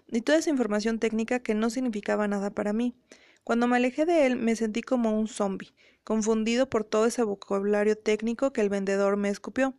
y 0.08 0.22
toda 0.22 0.38
esa 0.38 0.52
información 0.52 1.00
técnica 1.00 1.40
que 1.40 1.56
no 1.56 1.72
significaba 1.72 2.28
nada 2.28 2.52
para 2.52 2.72
mí. 2.72 2.96
Cuando 3.44 3.66
me 3.68 3.78
alejé 3.78 4.06
de 4.06 4.28
él 4.28 4.36
me 4.36 4.56
sentí 4.56 4.84
como 4.84 5.18
un 5.18 5.28
zombie, 5.28 5.74
confundido 6.04 6.70
por 6.70 6.84
todo 6.84 7.08
ese 7.08 7.24
vocabulario 7.24 7.98
técnico 7.98 8.54
que 8.54 8.62
el 8.62 8.70
vendedor 8.70 9.18
me 9.18 9.30
escupió. 9.30 9.76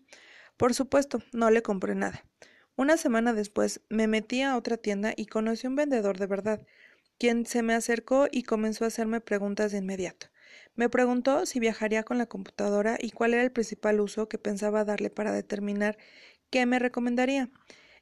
Por 0.56 0.74
supuesto, 0.74 1.22
no 1.32 1.50
le 1.50 1.62
compré 1.62 1.94
nada. 1.94 2.24
Una 2.74 2.96
semana 2.96 3.32
después 3.32 3.80
me 3.90 4.08
metí 4.08 4.42
a 4.42 4.56
otra 4.56 4.76
tienda 4.76 5.14
y 5.16 5.26
conocí 5.26 5.68
a 5.68 5.70
un 5.70 5.76
vendedor 5.76 6.18
de 6.18 6.26
verdad, 6.26 6.66
quien 7.18 7.46
se 7.46 7.62
me 7.62 7.74
acercó 7.74 8.26
y 8.30 8.42
comenzó 8.42 8.84
a 8.84 8.88
hacerme 8.88 9.20
preguntas 9.20 9.72
de 9.72 9.78
inmediato. 9.78 10.28
Me 10.74 10.88
preguntó 10.88 11.46
si 11.46 11.60
viajaría 11.60 12.02
con 12.02 12.18
la 12.18 12.26
computadora 12.26 12.98
y 13.00 13.10
cuál 13.10 13.34
era 13.34 13.42
el 13.42 13.52
principal 13.52 14.00
uso 14.00 14.28
que 14.28 14.38
pensaba 14.38 14.84
darle 14.84 15.10
para 15.10 15.32
determinar 15.32 15.96
qué 16.50 16.66
me 16.66 16.78
recomendaría. 16.78 17.50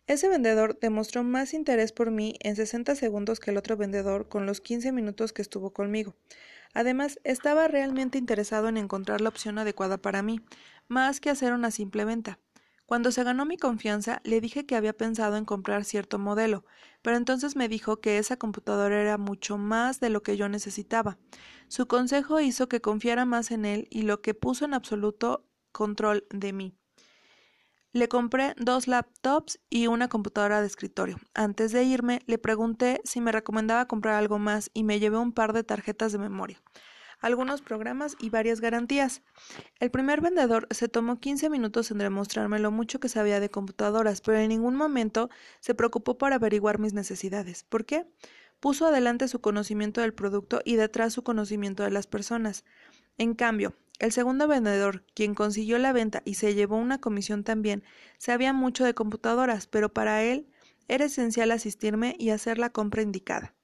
Ese 0.06 0.28
vendedor 0.28 0.78
demostró 0.80 1.24
más 1.24 1.54
interés 1.54 1.92
por 1.92 2.10
mí 2.10 2.36
en 2.40 2.56
60 2.56 2.94
segundos 2.94 3.40
que 3.40 3.50
el 3.50 3.56
otro 3.56 3.76
vendedor 3.76 4.28
con 4.28 4.44
los 4.44 4.60
15 4.60 4.92
minutos 4.92 5.32
que 5.32 5.40
estuvo 5.40 5.72
conmigo. 5.72 6.14
Además, 6.74 7.20
estaba 7.24 7.68
realmente 7.68 8.18
interesado 8.18 8.68
en 8.68 8.76
encontrar 8.76 9.20
la 9.20 9.30
opción 9.30 9.58
adecuada 9.58 9.96
para 9.96 10.22
mí, 10.22 10.40
más 10.88 11.20
que 11.20 11.30
hacer 11.30 11.52
una 11.52 11.70
simple 11.70 12.04
venta. 12.04 12.38
Cuando 12.86 13.10
se 13.12 13.24
ganó 13.24 13.46
mi 13.46 13.56
confianza, 13.56 14.20
le 14.24 14.42
dije 14.42 14.66
que 14.66 14.76
había 14.76 14.92
pensado 14.92 15.38
en 15.38 15.46
comprar 15.46 15.84
cierto 15.84 16.18
modelo, 16.18 16.66
pero 17.00 17.16
entonces 17.16 17.56
me 17.56 17.68
dijo 17.68 18.00
que 18.00 18.18
esa 18.18 18.36
computadora 18.36 19.00
era 19.00 19.16
mucho 19.16 19.56
más 19.56 20.00
de 20.00 20.10
lo 20.10 20.22
que 20.22 20.36
yo 20.36 20.50
necesitaba. 20.50 21.16
Su 21.68 21.86
consejo 21.86 22.40
hizo 22.40 22.68
que 22.68 22.82
confiara 22.82 23.24
más 23.24 23.50
en 23.52 23.64
él 23.64 23.88
y 23.90 24.02
lo 24.02 24.20
que 24.20 24.34
puso 24.34 24.66
en 24.66 24.74
absoluto 24.74 25.46
control 25.72 26.26
de 26.28 26.52
mí. 26.52 26.76
Le 27.92 28.08
compré 28.08 28.54
dos 28.58 28.86
laptops 28.86 29.60
y 29.70 29.86
una 29.86 30.08
computadora 30.08 30.60
de 30.60 30.66
escritorio. 30.66 31.16
Antes 31.32 31.72
de 31.72 31.84
irme, 31.84 32.20
le 32.26 32.38
pregunté 32.38 33.00
si 33.04 33.20
me 33.20 33.32
recomendaba 33.32 33.86
comprar 33.86 34.16
algo 34.16 34.38
más 34.38 34.70
y 34.74 34.84
me 34.84 35.00
llevé 35.00 35.16
un 35.16 35.32
par 35.32 35.52
de 35.54 35.64
tarjetas 35.64 36.12
de 36.12 36.18
memoria 36.18 36.60
algunos 37.24 37.62
programas 37.62 38.16
y 38.20 38.28
varias 38.28 38.60
garantías. 38.60 39.22
El 39.80 39.90
primer 39.90 40.20
vendedor 40.20 40.68
se 40.70 40.88
tomó 40.88 41.20
15 41.20 41.48
minutos 41.48 41.90
en 41.90 41.98
demostrarme 41.98 42.58
lo 42.58 42.70
mucho 42.70 43.00
que 43.00 43.08
sabía 43.08 43.40
de 43.40 43.50
computadoras, 43.50 44.20
pero 44.20 44.38
en 44.38 44.50
ningún 44.50 44.76
momento 44.76 45.30
se 45.60 45.74
preocupó 45.74 46.18
por 46.18 46.34
averiguar 46.34 46.78
mis 46.78 46.92
necesidades. 46.92 47.64
¿Por 47.64 47.86
qué? 47.86 48.06
Puso 48.60 48.86
adelante 48.86 49.26
su 49.28 49.40
conocimiento 49.40 50.02
del 50.02 50.12
producto 50.12 50.60
y 50.66 50.76
detrás 50.76 51.14
su 51.14 51.22
conocimiento 51.22 51.82
de 51.82 51.90
las 51.90 52.06
personas. 52.06 52.64
En 53.16 53.34
cambio, 53.34 53.74
el 54.00 54.12
segundo 54.12 54.46
vendedor, 54.46 55.06
quien 55.14 55.34
consiguió 55.34 55.78
la 55.78 55.94
venta 55.94 56.20
y 56.26 56.34
se 56.34 56.54
llevó 56.54 56.76
una 56.76 57.00
comisión 57.00 57.42
también, 57.42 57.84
sabía 58.18 58.52
mucho 58.52 58.84
de 58.84 58.94
computadoras, 58.94 59.66
pero 59.66 59.92
para 59.92 60.22
él 60.22 60.46
era 60.88 61.06
esencial 61.06 61.52
asistirme 61.52 62.16
y 62.18 62.30
hacer 62.30 62.58
la 62.58 62.68
compra 62.68 63.00
indicada. 63.00 63.54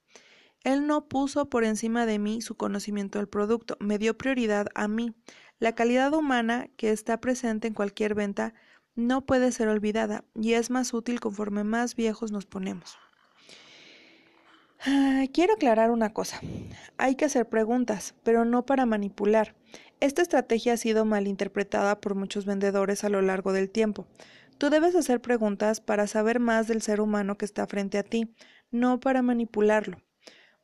Él 0.63 0.87
no 0.87 1.09
puso 1.09 1.49
por 1.49 1.65
encima 1.65 2.05
de 2.07 2.19
mí 2.19 2.43
su 2.43 2.57
conocimiento 2.57 3.19
del 3.19 3.29
producto, 3.29 3.77
me 3.81 3.99
dio 3.99 4.19
prioridad 4.19 4.67
a 4.75 4.89
mí. 4.89 5.15
La 5.59 5.75
calidad 5.75 6.13
humana 6.13 6.69
que 6.77 6.91
está 6.91 7.21
presente 7.21 7.69
en 7.69 7.75
cualquier 7.75 8.15
venta 8.15 8.55
no 8.95 9.25
puede 9.25 9.53
ser 9.53 9.69
olvidada 9.69 10.25
y 10.35 10.55
es 10.55 10.71
más 10.71 10.93
útil 10.93 11.21
conforme 11.21 11.65
más 11.65 11.97
viejos 11.97 12.33
nos 12.33 12.47
ponemos. 12.47 12.99
Ah, 14.87 15.25
quiero 15.33 15.55
aclarar 15.55 15.91
una 15.91 16.13
cosa. 16.13 16.41
Hay 16.97 17.15
que 17.15 17.27
hacer 17.27 17.49
preguntas, 17.49 18.15
pero 18.23 18.45
no 18.45 18.65
para 18.65 18.87
manipular. 18.87 19.55
Esta 20.01 20.23
estrategia 20.23 20.75
ha 20.75 20.77
sido 20.79 21.05
malinterpretada 21.05 22.01
por 22.01 22.15
muchos 22.15 22.47
vendedores 22.47 23.05
a 23.05 23.11
lo 23.11 23.21
largo 23.21 23.53
del 23.53 23.71
tiempo. 23.71 24.07
Tú 24.57 24.71
debes 24.71 24.95
hacer 24.95 25.21
preguntas 25.21 25.81
para 25.83 26.07
saber 26.07 26.41
más 26.41 26.67
del 26.67 26.81
ser 26.81 27.01
humano 27.01 27.37
que 27.37 27.45
está 27.45 27.67
frente 27.67 27.99
a 27.99 28.03
ti, 28.03 28.35
no 28.71 29.01
para 29.01 29.21
manipularlo. 29.21 29.99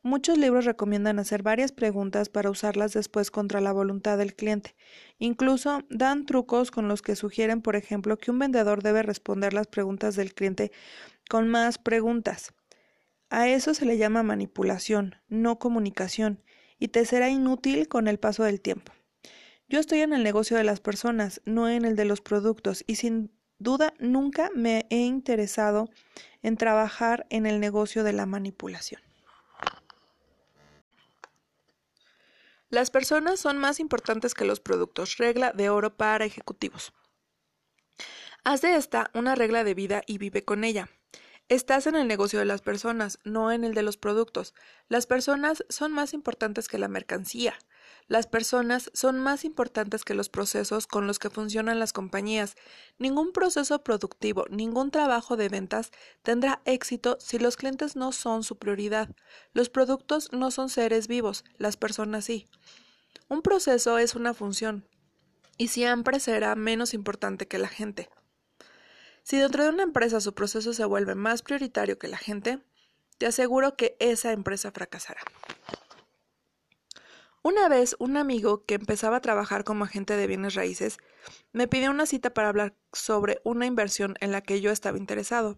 Muchos 0.03 0.37
libros 0.37 0.65
recomiendan 0.65 1.19
hacer 1.19 1.43
varias 1.43 1.71
preguntas 1.71 2.29
para 2.29 2.49
usarlas 2.49 2.93
después 2.93 3.31
contra 3.31 3.61
la 3.61 3.73
voluntad 3.73 4.17
del 4.17 4.35
cliente. 4.35 4.75
Incluso 5.17 5.81
dan 5.89 6.25
trucos 6.25 6.71
con 6.71 6.87
los 6.87 7.01
que 7.01 7.15
sugieren, 7.15 7.61
por 7.61 7.75
ejemplo, 7.75 8.17
que 8.17 8.31
un 8.31 8.39
vendedor 8.39 8.83
debe 8.83 9.03
responder 9.03 9.53
las 9.53 9.67
preguntas 9.67 10.15
del 10.15 10.33
cliente 10.33 10.71
con 11.29 11.47
más 11.47 11.77
preguntas. 11.77 12.53
A 13.29 13.49
eso 13.49 13.73
se 13.73 13.85
le 13.85 13.97
llama 13.97 14.23
manipulación, 14.23 15.15
no 15.27 15.59
comunicación, 15.59 16.41
y 16.79 16.89
te 16.89 17.03
será 17.05 17.29
inútil 17.29 17.87
con 17.87 18.07
el 18.07 18.19
paso 18.19 18.43
del 18.43 18.61
tiempo. 18.61 18.93
Yo 19.67 19.79
estoy 19.79 19.99
en 19.99 20.13
el 20.13 20.23
negocio 20.23 20.55
de 20.55 20.63
las 20.63 20.79
personas, 20.79 21.41
no 21.43 21.67
en 21.67 21.83
el 21.83 21.95
de 21.97 22.05
los 22.05 22.21
productos, 22.21 22.85
y 22.87 22.95
sin 22.95 23.31
duda 23.59 23.93
nunca 23.99 24.49
me 24.55 24.85
he 24.89 24.99
interesado 24.99 25.89
en 26.41 26.55
trabajar 26.55 27.25
en 27.29 27.45
el 27.45 27.59
negocio 27.59 28.05
de 28.05 28.13
la 28.13 28.25
manipulación. 28.25 29.06
Las 32.69 32.91
personas 32.91 33.39
son 33.39 33.57
más 33.57 33.79
importantes 33.79 34.33
que 34.33 34.43
los 34.43 34.59
productos. 34.59 35.17
Regla 35.17 35.53
de 35.53 35.69
oro 35.69 35.95
para 35.95 36.25
ejecutivos. 36.25 36.93
Haz 38.43 38.61
de 38.61 38.75
esta 38.75 39.09
una 39.13 39.35
regla 39.35 39.63
de 39.63 39.73
vida 39.73 40.01
y 40.05 40.17
vive 40.17 40.43
con 40.43 40.65
ella. 40.65 40.89
Estás 41.47 41.87
en 41.87 41.95
el 41.95 42.09
negocio 42.09 42.39
de 42.39 42.45
las 42.45 42.61
personas, 42.61 43.19
no 43.23 43.53
en 43.53 43.63
el 43.63 43.73
de 43.73 43.83
los 43.83 43.95
productos. 43.95 44.53
Las 44.89 45.05
personas 45.05 45.63
son 45.69 45.93
más 45.93 46.13
importantes 46.13 46.67
que 46.67 46.77
la 46.77 46.89
mercancía. 46.89 47.57
Las 48.07 48.25
personas 48.25 48.89
son 48.93 49.19
más 49.19 49.43
importantes 49.43 50.05
que 50.05 50.13
los 50.13 50.29
procesos 50.29 50.87
con 50.87 51.07
los 51.07 51.19
que 51.19 51.29
funcionan 51.29 51.77
las 51.77 51.91
compañías. 51.91 52.55
Ningún 52.97 53.33
proceso 53.33 53.83
productivo, 53.83 54.45
ningún 54.49 54.91
trabajo 54.91 55.35
de 55.35 55.49
ventas 55.49 55.91
tendrá 56.23 56.61
éxito 56.63 57.17
si 57.19 57.37
los 57.37 57.57
clientes 57.57 57.97
no 57.97 58.13
son 58.13 58.43
su 58.43 58.57
prioridad. 58.57 59.13
Los 59.53 59.69
productos 59.69 60.31
no 60.31 60.51
son 60.51 60.69
seres 60.69 61.09
vivos, 61.09 61.43
las 61.57 61.75
personas 61.75 62.23
sí. 62.23 62.47
Un 63.27 63.41
proceso 63.41 63.97
es 63.97 64.15
una 64.15 64.33
función 64.33 64.87
y 65.57 65.67
siempre 65.67 66.21
será 66.21 66.55
menos 66.55 66.93
importante 66.93 67.47
que 67.47 67.57
la 67.57 67.67
gente. 67.67 68.09
Si 69.23 69.37
dentro 69.37 69.63
de 69.63 69.69
una 69.69 69.83
empresa 69.83 70.21
su 70.21 70.33
proceso 70.33 70.71
se 70.71 70.85
vuelve 70.85 71.15
más 71.15 71.41
prioritario 71.41 71.99
que 71.99 72.07
la 72.07 72.17
gente, 72.17 72.59
te 73.17 73.25
aseguro 73.25 73.75
que 73.75 73.97
esa 73.99 74.31
empresa 74.31 74.71
fracasará. 74.71 75.21
Una 77.49 77.69
vez 77.69 77.95
un 77.99 78.17
amigo 78.17 78.65
que 78.65 78.75
empezaba 78.75 79.15
a 79.15 79.21
trabajar 79.21 79.63
como 79.63 79.85
agente 79.85 80.17
de 80.17 80.27
bienes 80.27 80.53
raíces 80.53 80.97
me 81.53 81.69
pidió 81.69 81.91
una 81.91 82.05
cita 82.05 82.33
para 82.33 82.49
hablar 82.49 82.75
sobre 82.91 83.39
una 83.45 83.65
inversión 83.65 84.15
en 84.19 84.33
la 84.33 84.41
que 84.41 84.59
yo 84.59 84.69
estaba 84.69 84.97
interesado. 84.97 85.57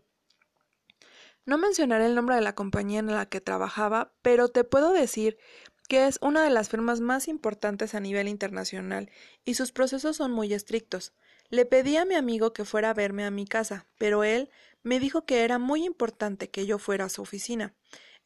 No 1.48 1.58
mencionaré 1.58 2.06
el 2.06 2.14
nombre 2.14 2.36
de 2.36 2.42
la 2.42 2.54
compañía 2.54 3.00
en 3.00 3.08
la 3.08 3.26
que 3.26 3.42
trabajaba, 3.42 4.14
pero 4.22 4.50
te 4.50 4.64
puedo 4.64 4.94
decir 4.94 5.40
que 5.88 6.06
es 6.06 6.20
una 6.22 6.44
de 6.44 6.52
las 6.52 6.70
firmas 6.70 7.02
más 7.02 7.28
importantes 7.28 7.96
a 7.96 8.00
nivel 8.00 8.28
internacional 8.28 9.10
y 9.44 9.56
sus 9.56 9.72
procesos 9.72 10.16
son 10.16 10.32
muy 10.32 10.54
estrictos. 10.54 11.16
Le 11.50 11.66
pedí 11.66 11.98
a 11.98 12.06
mi 12.06 12.14
amigo 12.14 12.54
que 12.54 12.66
fuera 12.66 12.92
a 12.92 12.94
verme 12.94 13.26
a 13.26 13.32
mi 13.32 13.48
casa, 13.48 13.88
pero 13.98 14.24
él 14.24 14.52
me 14.84 15.00
dijo 15.00 15.26
que 15.26 15.44
era 15.44 15.58
muy 15.58 15.86
importante 15.86 16.52
que 16.52 16.68
yo 16.68 16.78
fuera 16.78 17.06
a 17.06 17.10
su 17.10 17.24
oficina. 17.24 17.74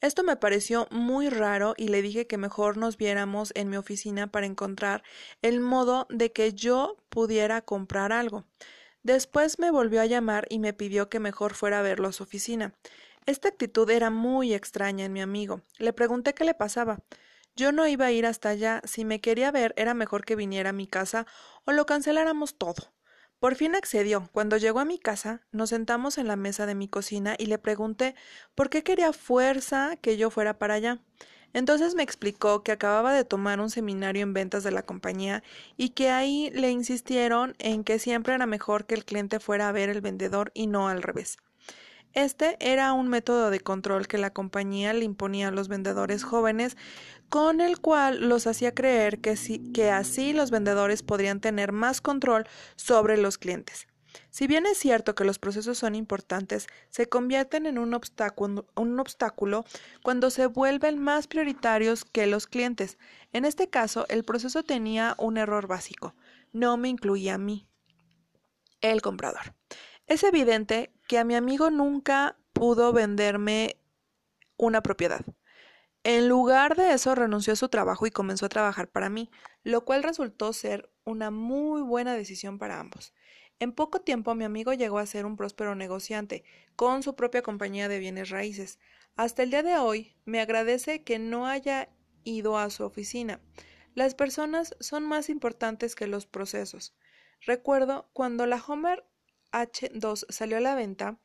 Esto 0.03 0.21
me 0.21 0.35
pareció 0.35 0.85
muy 0.91 1.29
raro 1.29 1.75
y 1.77 1.87
le 1.87 2.01
dije 2.01 2.27
que 2.27 2.37
mejor 2.37 2.75
nos 2.75 2.97
viéramos 2.97 3.53
en 3.55 3.69
mi 3.69 3.77
oficina 3.77 4.27
para 4.27 4.45
encontrar 4.45 5.01
el 5.41 5.61
modo 5.61 6.07
de 6.09 6.33
que 6.33 6.51
yo 6.51 6.97
pudiera 7.07 7.61
comprar 7.61 8.11
algo. 8.11 8.43
Después 9.03 9.59
me 9.59 9.71
volvió 9.71 10.01
a 10.01 10.05
llamar 10.05 10.45
y 10.49 10.59
me 10.59 10.73
pidió 10.73 11.07
que 11.07 11.21
mejor 11.21 11.53
fuera 11.53 11.79
a 11.79 11.83
verlo 11.83 12.09
a 12.09 12.11
su 12.11 12.21
oficina. 12.21 12.73
Esta 13.25 13.47
actitud 13.47 13.89
era 13.89 14.09
muy 14.09 14.53
extraña 14.53 15.05
en 15.05 15.13
mi 15.13 15.21
amigo. 15.21 15.61
Le 15.77 15.93
pregunté 15.93 16.33
qué 16.33 16.43
le 16.43 16.53
pasaba. 16.53 16.99
Yo 17.55 17.71
no 17.71 17.87
iba 17.87 18.07
a 18.07 18.11
ir 18.11 18.25
hasta 18.25 18.49
allá. 18.49 18.81
Si 18.83 19.05
me 19.05 19.21
quería 19.21 19.51
ver, 19.51 19.73
era 19.77 19.93
mejor 19.93 20.25
que 20.25 20.35
viniera 20.35 20.71
a 20.71 20.73
mi 20.73 20.85
casa 20.85 21.25
o 21.63 21.71
lo 21.71 21.85
canceláramos 21.85 22.55
todo. 22.55 22.91
Por 23.43 23.55
fin 23.55 23.75
accedió. 23.75 24.29
Cuando 24.31 24.55
llegó 24.55 24.79
a 24.79 24.85
mi 24.85 24.97
casa, 24.97 25.41
nos 25.51 25.71
sentamos 25.71 26.17
en 26.17 26.29
la 26.29 26.37
mesa 26.37 26.65
de 26.65 26.75
mi 26.75 26.87
cocina 26.87 27.35
y 27.37 27.47
le 27.47 27.57
pregunté 27.57 28.15
por 28.55 28.69
qué 28.69 28.83
quería 28.83 29.11
fuerza 29.11 29.97
que 29.97 30.15
yo 30.15 30.29
fuera 30.29 30.57
para 30.57 30.75
allá. 30.75 31.01
Entonces 31.51 31.93
me 31.93 32.03
explicó 32.03 32.63
que 32.63 32.71
acababa 32.71 33.13
de 33.13 33.25
tomar 33.25 33.59
un 33.59 33.69
seminario 33.69 34.23
en 34.23 34.31
ventas 34.31 34.63
de 34.63 34.71
la 34.71 34.83
compañía 34.83 35.43
y 35.75 35.89
que 35.89 36.09
ahí 36.09 36.51
le 36.51 36.71
insistieron 36.71 37.53
en 37.59 37.83
que 37.83 37.99
siempre 37.99 38.33
era 38.33 38.45
mejor 38.45 38.85
que 38.85 38.95
el 38.95 39.03
cliente 39.03 39.41
fuera 39.41 39.67
a 39.67 39.73
ver 39.73 39.89
el 39.89 39.99
vendedor 39.99 40.51
y 40.53 40.67
no 40.67 40.87
al 40.87 41.03
revés. 41.03 41.35
Este 42.13 42.57
era 42.59 42.93
un 42.93 43.07
método 43.07 43.49
de 43.49 43.59
control 43.59 44.07
que 44.07 44.19
la 44.19 44.31
compañía 44.31 44.93
le 44.93 45.03
imponía 45.03 45.47
a 45.47 45.51
los 45.51 45.67
vendedores 45.67 46.23
jóvenes, 46.23 46.77
con 47.27 47.59
el 47.59 47.79
cual 47.79 48.29
los 48.29 48.45
hacía 48.45 48.75
creer 48.75 49.19
que, 49.19 49.35
que 49.73 49.89
así 49.89 50.31
los 50.31 50.51
vendedores 50.51 51.01
podrían 51.01 51.41
tener 51.41 51.71
más 51.71 52.01
control 52.01 52.47
sobre 52.75 53.17
los 53.17 53.39
clientes. 53.39 53.87
Si 54.29 54.45
bien 54.45 54.67
es 54.67 54.77
cierto 54.77 55.15
que 55.15 55.23
los 55.23 55.39
procesos 55.39 55.79
son 55.79 55.95
importantes, 55.95 56.67
se 56.89 57.07
convierten 57.09 57.65
en 57.65 57.79
un 57.79 57.95
obstáculo, 57.95 58.67
un 58.75 58.99
obstáculo, 58.99 59.65
cuando 60.03 60.29
se 60.29 60.45
vuelven 60.45 60.99
más 60.99 61.25
prioritarios 61.25 62.05
que 62.05 62.27
los 62.27 62.45
clientes. 62.45 62.99
En 63.31 63.43
este 63.43 63.69
caso, 63.69 64.05
el 64.09 64.23
proceso 64.23 64.61
tenía 64.61 65.15
un 65.17 65.37
error 65.37 65.65
básico. 65.65 66.13
No 66.51 66.77
me 66.77 66.89
incluía 66.89 67.35
a 67.35 67.39
mí, 67.39 67.67
el 68.81 69.01
comprador. 69.01 69.55
Es 70.05 70.23
evidente 70.23 70.91
que 71.13 71.19
a 71.19 71.23
mi 71.23 71.35
amigo 71.35 71.69
nunca 71.69 72.39
pudo 72.53 72.91
venderme 72.91 73.77
una 74.57 74.81
propiedad. 74.81 75.23
En 76.03 76.27
lugar 76.27 76.75
de 76.75 76.91
eso, 76.91 77.13
renunció 77.13 77.53
a 77.53 77.55
su 77.55 77.69
trabajo 77.69 78.07
y 78.07 78.09
comenzó 78.09 78.47
a 78.47 78.49
trabajar 78.49 78.87
para 78.87 79.11
mí, 79.11 79.29
lo 79.61 79.85
cual 79.85 80.01
resultó 80.01 80.53
ser 80.53 80.89
una 81.03 81.29
muy 81.29 81.83
buena 81.83 82.15
decisión 82.15 82.57
para 82.57 82.79
ambos. 82.79 83.13
En 83.59 83.73
poco 83.73 84.01
tiempo 84.01 84.33
mi 84.33 84.43
amigo 84.43 84.73
llegó 84.73 84.97
a 84.97 85.05
ser 85.05 85.27
un 85.27 85.37
próspero 85.37 85.75
negociante, 85.75 86.45
con 86.75 87.03
su 87.03 87.15
propia 87.15 87.43
compañía 87.43 87.87
de 87.87 87.99
bienes 87.99 88.31
raíces. 88.31 88.79
Hasta 89.15 89.43
el 89.43 89.51
día 89.51 89.61
de 89.61 89.77
hoy 89.77 90.15
me 90.25 90.41
agradece 90.41 91.03
que 91.03 91.19
no 91.19 91.45
haya 91.45 91.89
ido 92.23 92.57
a 92.57 92.71
su 92.71 92.85
oficina. 92.85 93.39
Las 93.93 94.15
personas 94.15 94.75
son 94.79 95.03
más 95.03 95.29
importantes 95.29 95.93
que 95.93 96.07
los 96.07 96.25
procesos. 96.25 96.95
Recuerdo 97.45 98.09
cuando 98.13 98.47
la 98.47 98.59
Homer 98.67 99.05
H2 99.53 100.25
salió 100.29 100.57
a 100.57 100.61
la 100.61 100.75
venta, 100.75 101.19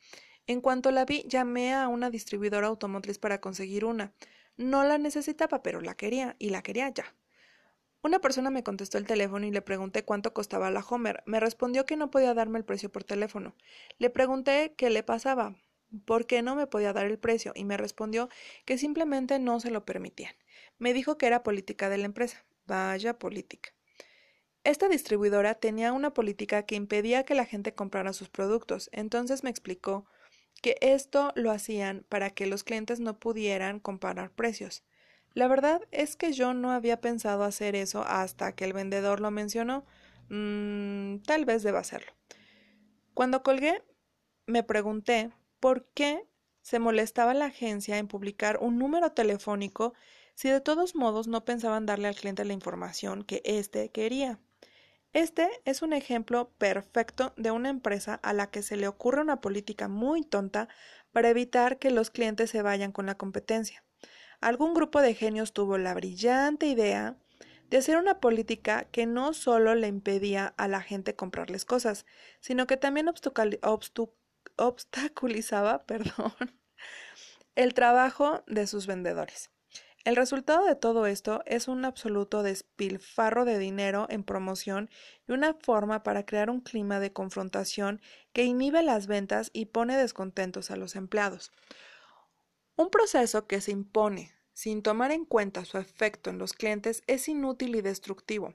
en 0.46 0.60
cuanto 0.60 0.90
la 0.90 1.04
vi 1.04 1.24
llamé 1.26 1.74
a 1.74 1.88
una 1.88 2.10
distribuidora 2.10 2.68
automotriz 2.68 3.18
para 3.18 3.40
conseguir 3.40 3.84
una. 3.84 4.12
No 4.56 4.84
la 4.84 4.98
necesitaba, 4.98 5.62
pero 5.62 5.80
la 5.80 5.94
quería, 5.94 6.36
y 6.38 6.50
la 6.50 6.62
quería 6.62 6.88
ya. 6.90 7.14
Una 8.02 8.20
persona 8.20 8.50
me 8.50 8.62
contestó 8.62 8.96
el 8.96 9.06
teléfono 9.06 9.46
y 9.46 9.50
le 9.50 9.60
pregunté 9.60 10.04
cuánto 10.04 10.32
costaba 10.32 10.70
la 10.70 10.84
Homer. 10.88 11.22
Me 11.26 11.40
respondió 11.40 11.84
que 11.84 11.96
no 11.96 12.10
podía 12.10 12.32
darme 12.32 12.58
el 12.58 12.64
precio 12.64 12.92
por 12.92 13.02
teléfono. 13.02 13.56
Le 13.98 14.08
pregunté 14.08 14.74
qué 14.76 14.88
le 14.88 15.02
pasaba, 15.02 15.56
por 16.04 16.26
qué 16.26 16.42
no 16.42 16.54
me 16.54 16.66
podía 16.66 16.92
dar 16.92 17.06
el 17.06 17.18
precio, 17.18 17.52
y 17.54 17.64
me 17.64 17.76
respondió 17.76 18.28
que 18.64 18.78
simplemente 18.78 19.38
no 19.38 19.58
se 19.60 19.70
lo 19.70 19.84
permitían. 19.84 20.34
Me 20.78 20.92
dijo 20.92 21.18
que 21.18 21.26
era 21.26 21.42
política 21.42 21.88
de 21.88 21.98
la 21.98 22.04
empresa. 22.06 22.44
Vaya 22.66 23.18
política. 23.18 23.70
Esta 24.64 24.88
distribuidora 24.88 25.54
tenía 25.54 25.92
una 25.92 26.12
política 26.12 26.64
que 26.64 26.74
impedía 26.74 27.24
que 27.24 27.34
la 27.34 27.46
gente 27.46 27.74
comprara 27.74 28.12
sus 28.12 28.28
productos. 28.28 28.90
Entonces 28.92 29.42
me 29.44 29.50
explicó 29.50 30.06
que 30.60 30.76
esto 30.80 31.32
lo 31.36 31.50
hacían 31.50 32.04
para 32.08 32.30
que 32.30 32.46
los 32.46 32.64
clientes 32.64 33.00
no 33.00 33.18
pudieran 33.18 33.80
comparar 33.80 34.30
precios. 34.30 34.82
La 35.34 35.48
verdad 35.48 35.82
es 35.92 36.16
que 36.16 36.32
yo 36.32 36.54
no 36.54 36.72
había 36.72 37.00
pensado 37.00 37.44
hacer 37.44 37.76
eso 37.76 38.02
hasta 38.06 38.52
que 38.54 38.64
el 38.64 38.72
vendedor 38.72 39.20
lo 39.20 39.30
mencionó. 39.30 39.84
Mm, 40.28 41.18
tal 41.20 41.44
vez 41.44 41.62
deba 41.62 41.78
hacerlo. 41.80 42.12
Cuando 43.14 43.42
colgué, 43.42 43.82
me 44.46 44.62
pregunté 44.62 45.30
por 45.60 45.86
qué 45.94 46.26
se 46.62 46.78
molestaba 46.78 47.34
la 47.34 47.46
agencia 47.46 47.98
en 47.98 48.08
publicar 48.08 48.58
un 48.60 48.78
número 48.78 49.12
telefónico 49.12 49.94
si 50.34 50.48
de 50.50 50.60
todos 50.60 50.94
modos 50.94 51.26
no 51.26 51.44
pensaban 51.44 51.86
darle 51.86 52.08
al 52.08 52.14
cliente 52.14 52.44
la 52.44 52.52
información 52.52 53.24
que 53.24 53.42
éste 53.44 53.90
quería. 53.90 54.38
Este 55.14 55.48
es 55.64 55.80
un 55.80 55.94
ejemplo 55.94 56.50
perfecto 56.58 57.32
de 57.36 57.50
una 57.50 57.70
empresa 57.70 58.14
a 58.22 58.32
la 58.34 58.50
que 58.50 58.62
se 58.62 58.76
le 58.76 58.88
ocurre 58.88 59.22
una 59.22 59.40
política 59.40 59.88
muy 59.88 60.22
tonta 60.22 60.68
para 61.12 61.30
evitar 61.30 61.78
que 61.78 61.90
los 61.90 62.10
clientes 62.10 62.50
se 62.50 62.60
vayan 62.60 62.92
con 62.92 63.06
la 63.06 63.16
competencia. 63.16 63.84
Algún 64.40 64.74
grupo 64.74 65.00
de 65.00 65.14
genios 65.14 65.52
tuvo 65.52 65.78
la 65.78 65.94
brillante 65.94 66.66
idea 66.66 67.16
de 67.70 67.78
hacer 67.78 67.96
una 67.96 68.20
política 68.20 68.84
que 68.84 69.06
no 69.06 69.32
solo 69.32 69.74
le 69.74 69.88
impedía 69.88 70.54
a 70.56 70.68
la 70.68 70.82
gente 70.82 71.16
comprarles 71.16 71.64
cosas, 71.64 72.06
sino 72.40 72.66
que 72.66 72.76
también 72.76 73.08
obstaculizaba 74.56 75.82
perdón, 75.86 76.32
el 77.54 77.74
trabajo 77.74 78.44
de 78.46 78.66
sus 78.66 78.86
vendedores. 78.86 79.50
El 80.08 80.16
resultado 80.16 80.64
de 80.64 80.74
todo 80.74 81.04
esto 81.04 81.42
es 81.44 81.68
un 81.68 81.84
absoluto 81.84 82.42
despilfarro 82.42 83.44
de 83.44 83.58
dinero 83.58 84.06
en 84.08 84.24
promoción 84.24 84.88
y 85.28 85.32
una 85.32 85.52
forma 85.52 86.02
para 86.02 86.24
crear 86.24 86.48
un 86.48 86.62
clima 86.62 86.98
de 86.98 87.12
confrontación 87.12 88.00
que 88.32 88.44
inhibe 88.44 88.82
las 88.82 89.06
ventas 89.06 89.50
y 89.52 89.66
pone 89.66 89.98
descontentos 89.98 90.70
a 90.70 90.76
los 90.76 90.96
empleados. 90.96 91.52
Un 92.74 92.88
proceso 92.88 93.46
que 93.46 93.60
se 93.60 93.72
impone 93.72 94.32
sin 94.54 94.82
tomar 94.82 95.12
en 95.12 95.26
cuenta 95.26 95.66
su 95.66 95.76
efecto 95.76 96.30
en 96.30 96.38
los 96.38 96.54
clientes 96.54 97.02
es 97.06 97.28
inútil 97.28 97.74
y 97.74 97.82
destructivo. 97.82 98.54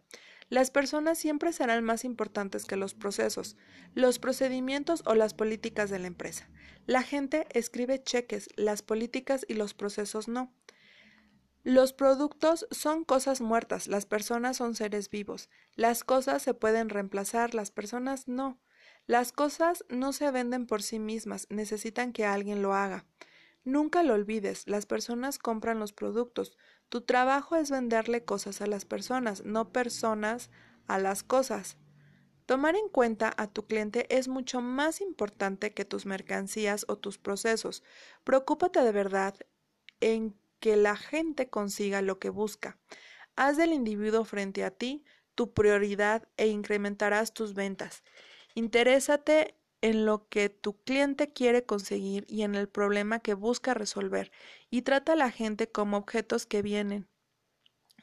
Las 0.49 0.71
personas 0.71 1.19
siempre 1.19 1.53
serán 1.53 1.83
más 1.83 2.03
importantes 2.03 2.65
que 2.65 2.77
los 2.77 2.95
procesos, 2.95 3.57
los 3.93 4.17
procedimientos 4.17 5.03
o 5.05 5.13
las 5.13 5.35
políticas 5.35 5.91
de 5.91 5.99
la 5.99 6.07
empresa. 6.07 6.49
La 6.87 7.03
gente 7.03 7.45
escribe 7.51 8.01
cheques, 8.01 8.49
las 8.55 8.81
políticas 8.81 9.45
y 9.47 9.53
los 9.53 9.75
procesos 9.75 10.27
no. 10.27 10.51
Los 11.63 11.93
productos 11.93 12.67
son 12.71 13.05
cosas 13.05 13.39
muertas, 13.39 13.87
las 13.87 14.05
personas 14.05 14.57
son 14.57 14.75
seres 14.75 15.09
vivos. 15.09 15.49
Las 15.75 16.03
cosas 16.03 16.41
se 16.41 16.53
pueden 16.53 16.89
reemplazar, 16.89 17.55
las 17.55 17.71
personas 17.71 18.27
no. 18.27 18.59
Las 19.05 19.31
cosas 19.31 19.85
no 19.87 20.11
se 20.11 20.29
venden 20.29 20.65
por 20.65 20.83
sí 20.83 20.99
mismas, 20.99 21.47
necesitan 21.49 22.11
que 22.11 22.25
alguien 22.25 22.61
lo 22.61 22.73
haga. 22.73 23.05
Nunca 23.63 24.03
lo 24.03 24.13
olvides, 24.13 24.67
las 24.67 24.85
personas 24.85 25.39
compran 25.39 25.79
los 25.79 25.93
productos. 25.93 26.57
Tu 26.89 26.99
trabajo 26.99 27.55
es 27.55 27.71
venderle 27.71 28.25
cosas 28.25 28.61
a 28.61 28.67
las 28.67 28.83
personas, 28.83 29.45
no 29.45 29.71
personas 29.71 30.51
a 30.87 30.99
las 30.99 31.23
cosas. 31.23 31.77
Tomar 32.45 32.75
en 32.75 32.89
cuenta 32.89 33.33
a 33.37 33.47
tu 33.47 33.65
cliente 33.67 34.05
es 34.13 34.27
mucho 34.27 34.59
más 34.59 34.99
importante 34.99 35.73
que 35.73 35.85
tus 35.85 36.05
mercancías 36.05 36.83
o 36.89 36.97
tus 36.97 37.17
procesos. 37.17 37.83
Preocúpate 38.25 38.81
de 38.81 38.91
verdad 38.91 39.35
en 40.01 40.35
que 40.63 40.77
la 40.77 40.95
gente 40.95 41.49
consiga 41.49 42.01
lo 42.01 42.19
que 42.19 42.29
busca. 42.29 42.77
Haz 43.35 43.57
del 43.57 43.73
individuo 43.73 44.23
frente 44.23 44.63
a 44.63 44.71
ti 44.71 45.03
tu 45.35 45.53
prioridad 45.53 46.29
e 46.37 46.47
incrementarás 46.47 47.33
tus 47.33 47.53
ventas. 47.53 48.01
Interésate 48.55 49.57
en 49.81 50.05
lo 50.05 50.29
que 50.29 50.47
tu 50.47 50.81
cliente 50.83 51.33
quiere 51.33 51.65
conseguir 51.65 52.25
y 52.29 52.43
en 52.43 52.55
el 52.55 52.69
problema 52.69 53.19
que 53.19 53.33
busca 53.33 53.73
resolver 53.73 54.31
y 54.69 54.83
trata 54.83 55.11
a 55.11 55.15
la 55.17 55.31
gente 55.31 55.69
como 55.69 55.97
objetos 55.97 56.45
que 56.45 56.61
vienen, 56.61 57.09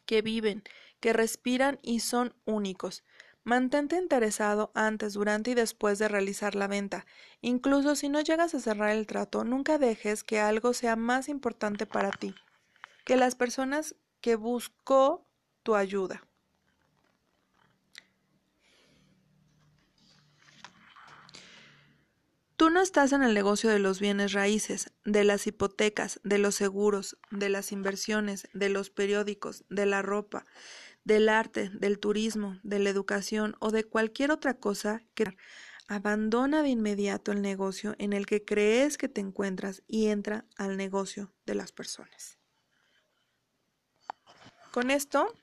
que 0.04 0.20
viven, 0.20 0.62
que 1.00 1.14
respiran 1.14 1.78
y 1.80 2.00
son 2.00 2.34
únicos. 2.44 3.04
Mantente 3.42 3.96
interesado 3.96 4.70
antes, 4.74 5.14
durante 5.14 5.52
y 5.52 5.54
después 5.54 5.98
de 5.98 6.08
realizar 6.08 6.54
la 6.54 6.66
venta. 6.66 7.06
Incluso 7.40 7.96
si 7.96 8.10
no 8.10 8.20
llegas 8.20 8.54
a 8.54 8.60
cerrar 8.60 8.90
el 8.90 9.06
trato, 9.06 9.44
nunca 9.44 9.78
dejes 9.78 10.24
que 10.24 10.40
algo 10.40 10.74
sea 10.74 10.94
más 10.94 11.30
importante 11.30 11.86
para 11.86 12.10
ti 12.10 12.34
que 13.04 13.16
las 13.16 13.34
personas 13.34 13.94
que 14.20 14.36
buscó 14.36 15.26
tu 15.62 15.74
ayuda. 15.74 16.22
Tú 22.60 22.68
no 22.68 22.82
estás 22.82 23.12
en 23.12 23.22
el 23.22 23.32
negocio 23.32 23.70
de 23.70 23.78
los 23.78 24.00
bienes 24.00 24.34
raíces, 24.34 24.92
de 25.06 25.24
las 25.24 25.46
hipotecas, 25.46 26.20
de 26.24 26.36
los 26.36 26.54
seguros, 26.54 27.16
de 27.30 27.48
las 27.48 27.72
inversiones, 27.72 28.48
de 28.52 28.68
los 28.68 28.90
periódicos, 28.90 29.64
de 29.70 29.86
la 29.86 30.02
ropa, 30.02 30.44
del 31.02 31.30
arte, 31.30 31.70
del 31.72 31.98
turismo, 31.98 32.58
de 32.62 32.78
la 32.78 32.90
educación 32.90 33.56
o 33.60 33.70
de 33.70 33.84
cualquier 33.84 34.30
otra 34.30 34.58
cosa 34.58 35.02
que 35.14 35.34
abandona 35.88 36.62
de 36.62 36.68
inmediato 36.68 37.32
el 37.32 37.40
negocio 37.40 37.94
en 37.98 38.12
el 38.12 38.26
que 38.26 38.44
crees 38.44 38.98
que 38.98 39.08
te 39.08 39.22
encuentras 39.22 39.82
y 39.88 40.08
entra 40.08 40.44
al 40.58 40.76
negocio 40.76 41.32
de 41.46 41.54
las 41.54 41.72
personas. 41.72 42.39
Con 44.70 44.92
esto 44.92 45.34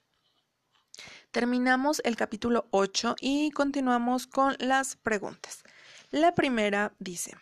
terminamos 1.32 2.02
el 2.06 2.16
capítulo 2.16 2.68
8 2.72 3.18
y 3.20 3.52
continuamos 3.52 4.26
con 4.26 4.56
las 4.58 4.96
preguntas. 4.96 5.63
La 6.12 6.34
primera 6.34 6.94
dice, 7.00 7.36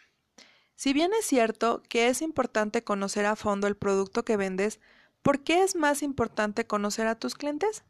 si 0.74 0.93
bien 0.93 1.12
es 1.13 1.28
cierto 1.28 1.84
que 1.88 2.08
es 2.08 2.24
importante 2.24 2.84
conocer 2.84 3.28
a 3.28 3.36
fondo 3.36 3.67
el 3.67 3.78
producto 3.78 4.26
que 4.26 4.36
vendes, 4.36 4.80
¿por 5.21 5.43
qué 5.43 5.62
es 5.62 5.76
más 5.76 6.02
importante 6.02 6.65
conocer 6.65 7.06
a 7.06 7.19
tus 7.19 7.36
clientes? 7.36 7.84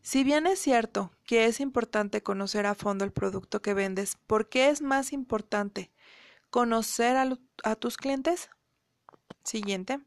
Si 0.00 0.22
bien 0.22 0.46
es 0.46 0.60
cierto 0.60 1.10
que 1.24 1.46
es 1.46 1.58
importante 1.58 2.22
conocer 2.22 2.66
a 2.66 2.76
fondo 2.76 3.04
el 3.04 3.12
producto 3.12 3.62
que 3.62 3.74
vendes, 3.74 4.16
¿por 4.28 4.48
qué 4.48 4.68
es 4.68 4.80
más 4.80 5.12
importante 5.12 5.90
conocer 6.50 7.16
a, 7.16 7.36
a 7.64 7.74
tus 7.74 7.96
clientes? 7.96 8.48
Siguiente. 9.42 9.98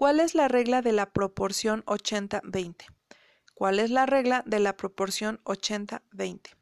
¿Cuál 0.00 0.18
es 0.18 0.34
la 0.34 0.48
regla 0.48 0.80
de 0.80 0.92
la 0.92 1.12
proporción 1.12 1.84
80-20? 1.84 2.86
¿Cuál 3.52 3.78
es 3.78 3.90
la 3.90 4.06
regla 4.06 4.42
de 4.46 4.58
la 4.58 4.74
proporción 4.74 5.42
80-20? 5.44 6.56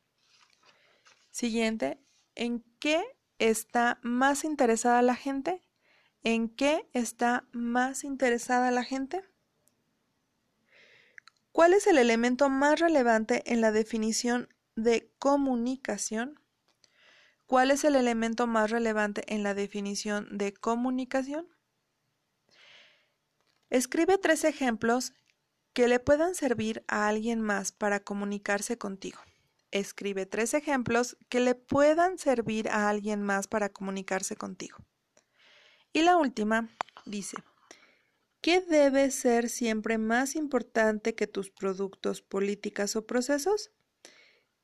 Siguiente, 1.31 2.01
¿en 2.35 2.65
qué 2.81 3.01
está 3.39 4.01
más 4.03 4.43
interesada 4.43 5.03
la 5.03 5.15
gente? 5.15 5.63
¿En 6.25 6.49
qué 6.49 6.89
está 6.95 7.47
más 7.53 8.03
interesada 8.03 8.73
la 8.73 8.83
gente? 8.83 9.23
¿Cuál 11.53 11.75
es 11.75 11.87
el 11.87 11.99
elemento 11.99 12.49
más 12.49 12.81
relevante 12.81 13.45
en 13.47 13.61
la 13.61 13.71
definición 13.71 14.49
de 14.75 15.13
comunicación. 15.21 16.41
¿Cuál 17.47 17.71
es 17.71 17.85
el 17.85 17.95
elemento 17.95 18.49
más 18.49 18.73
relevante 18.73 19.23
en 19.33 19.45
la 19.45 19.55
definición 19.55 20.27
de 20.37 20.55
comunicación? 20.55 21.47
Escribe 23.71 24.19
tres 24.19 24.45
ejemplos 24.45 25.13
que 25.75 25.89
le 25.89 26.01
puedan 26.01 26.35
servir 26.35 26.85
a 26.89 27.09
alguien 27.09 27.41
más 27.41 27.71
para 27.73 28.01
comunicarse 28.01 28.79
contigo. 28.79 29.21
Escribe 29.71 30.25
tres 30.25 30.55
ejemplos 30.55 31.19
que 31.29 31.41
le 31.41 31.55
puedan 31.55 32.19
servir 32.19 32.71
a 32.71 32.89
alguien 32.89 33.23
más 33.23 33.47
para 33.47 33.69
comunicarse 33.69 34.37
contigo. 34.37 34.79
Y 35.93 36.03
la 36.03 36.17
última 36.17 36.69
dice, 37.05 37.37
¿qué 38.41 38.61
debe 38.61 39.11
ser 39.11 39.51
siempre 39.51 39.99
más 39.99 40.37
importante 40.37 41.15
que 41.15 41.27
tus 41.27 41.51
productos, 41.51 42.23
políticas 42.23 42.97
o 42.97 43.07
procesos? 43.07 43.71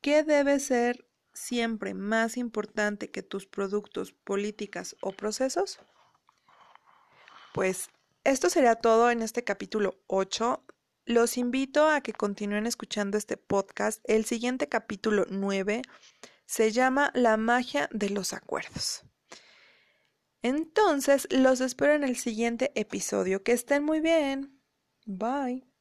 ¿Qué 0.00 0.22
debe 0.22 0.58
ser 0.60 1.06
siempre 1.34 1.92
más 1.92 2.36
importante 2.38 3.10
que 3.10 3.22
tus 3.22 3.46
productos, 3.46 4.12
políticas 4.12 4.96
o 5.00 5.12
procesos? 5.12 5.78
Pues 7.52 7.90
esto 8.24 8.50
sería 8.50 8.76
todo 8.76 9.10
en 9.10 9.22
este 9.22 9.44
capítulo 9.44 10.02
8. 10.06 10.64
Los 11.06 11.36
invito 11.36 11.88
a 11.88 12.00
que 12.00 12.12
continúen 12.12 12.66
escuchando 12.66 13.18
este 13.18 13.36
podcast. 13.36 14.00
El 14.04 14.24
siguiente 14.24 14.68
capítulo 14.68 15.26
9 15.28 15.82
se 16.46 16.72
llama 16.72 17.10
La 17.14 17.36
magia 17.36 17.88
de 17.92 18.10
los 18.10 18.32
acuerdos. 18.32 19.04
Entonces, 20.42 21.26
los 21.30 21.60
espero 21.60 21.94
en 21.94 22.04
el 22.04 22.16
siguiente 22.16 22.72
episodio. 22.74 23.42
Que 23.42 23.52
estén 23.52 23.84
muy 23.84 24.00
bien. 24.00 24.60
Bye. 25.06 25.73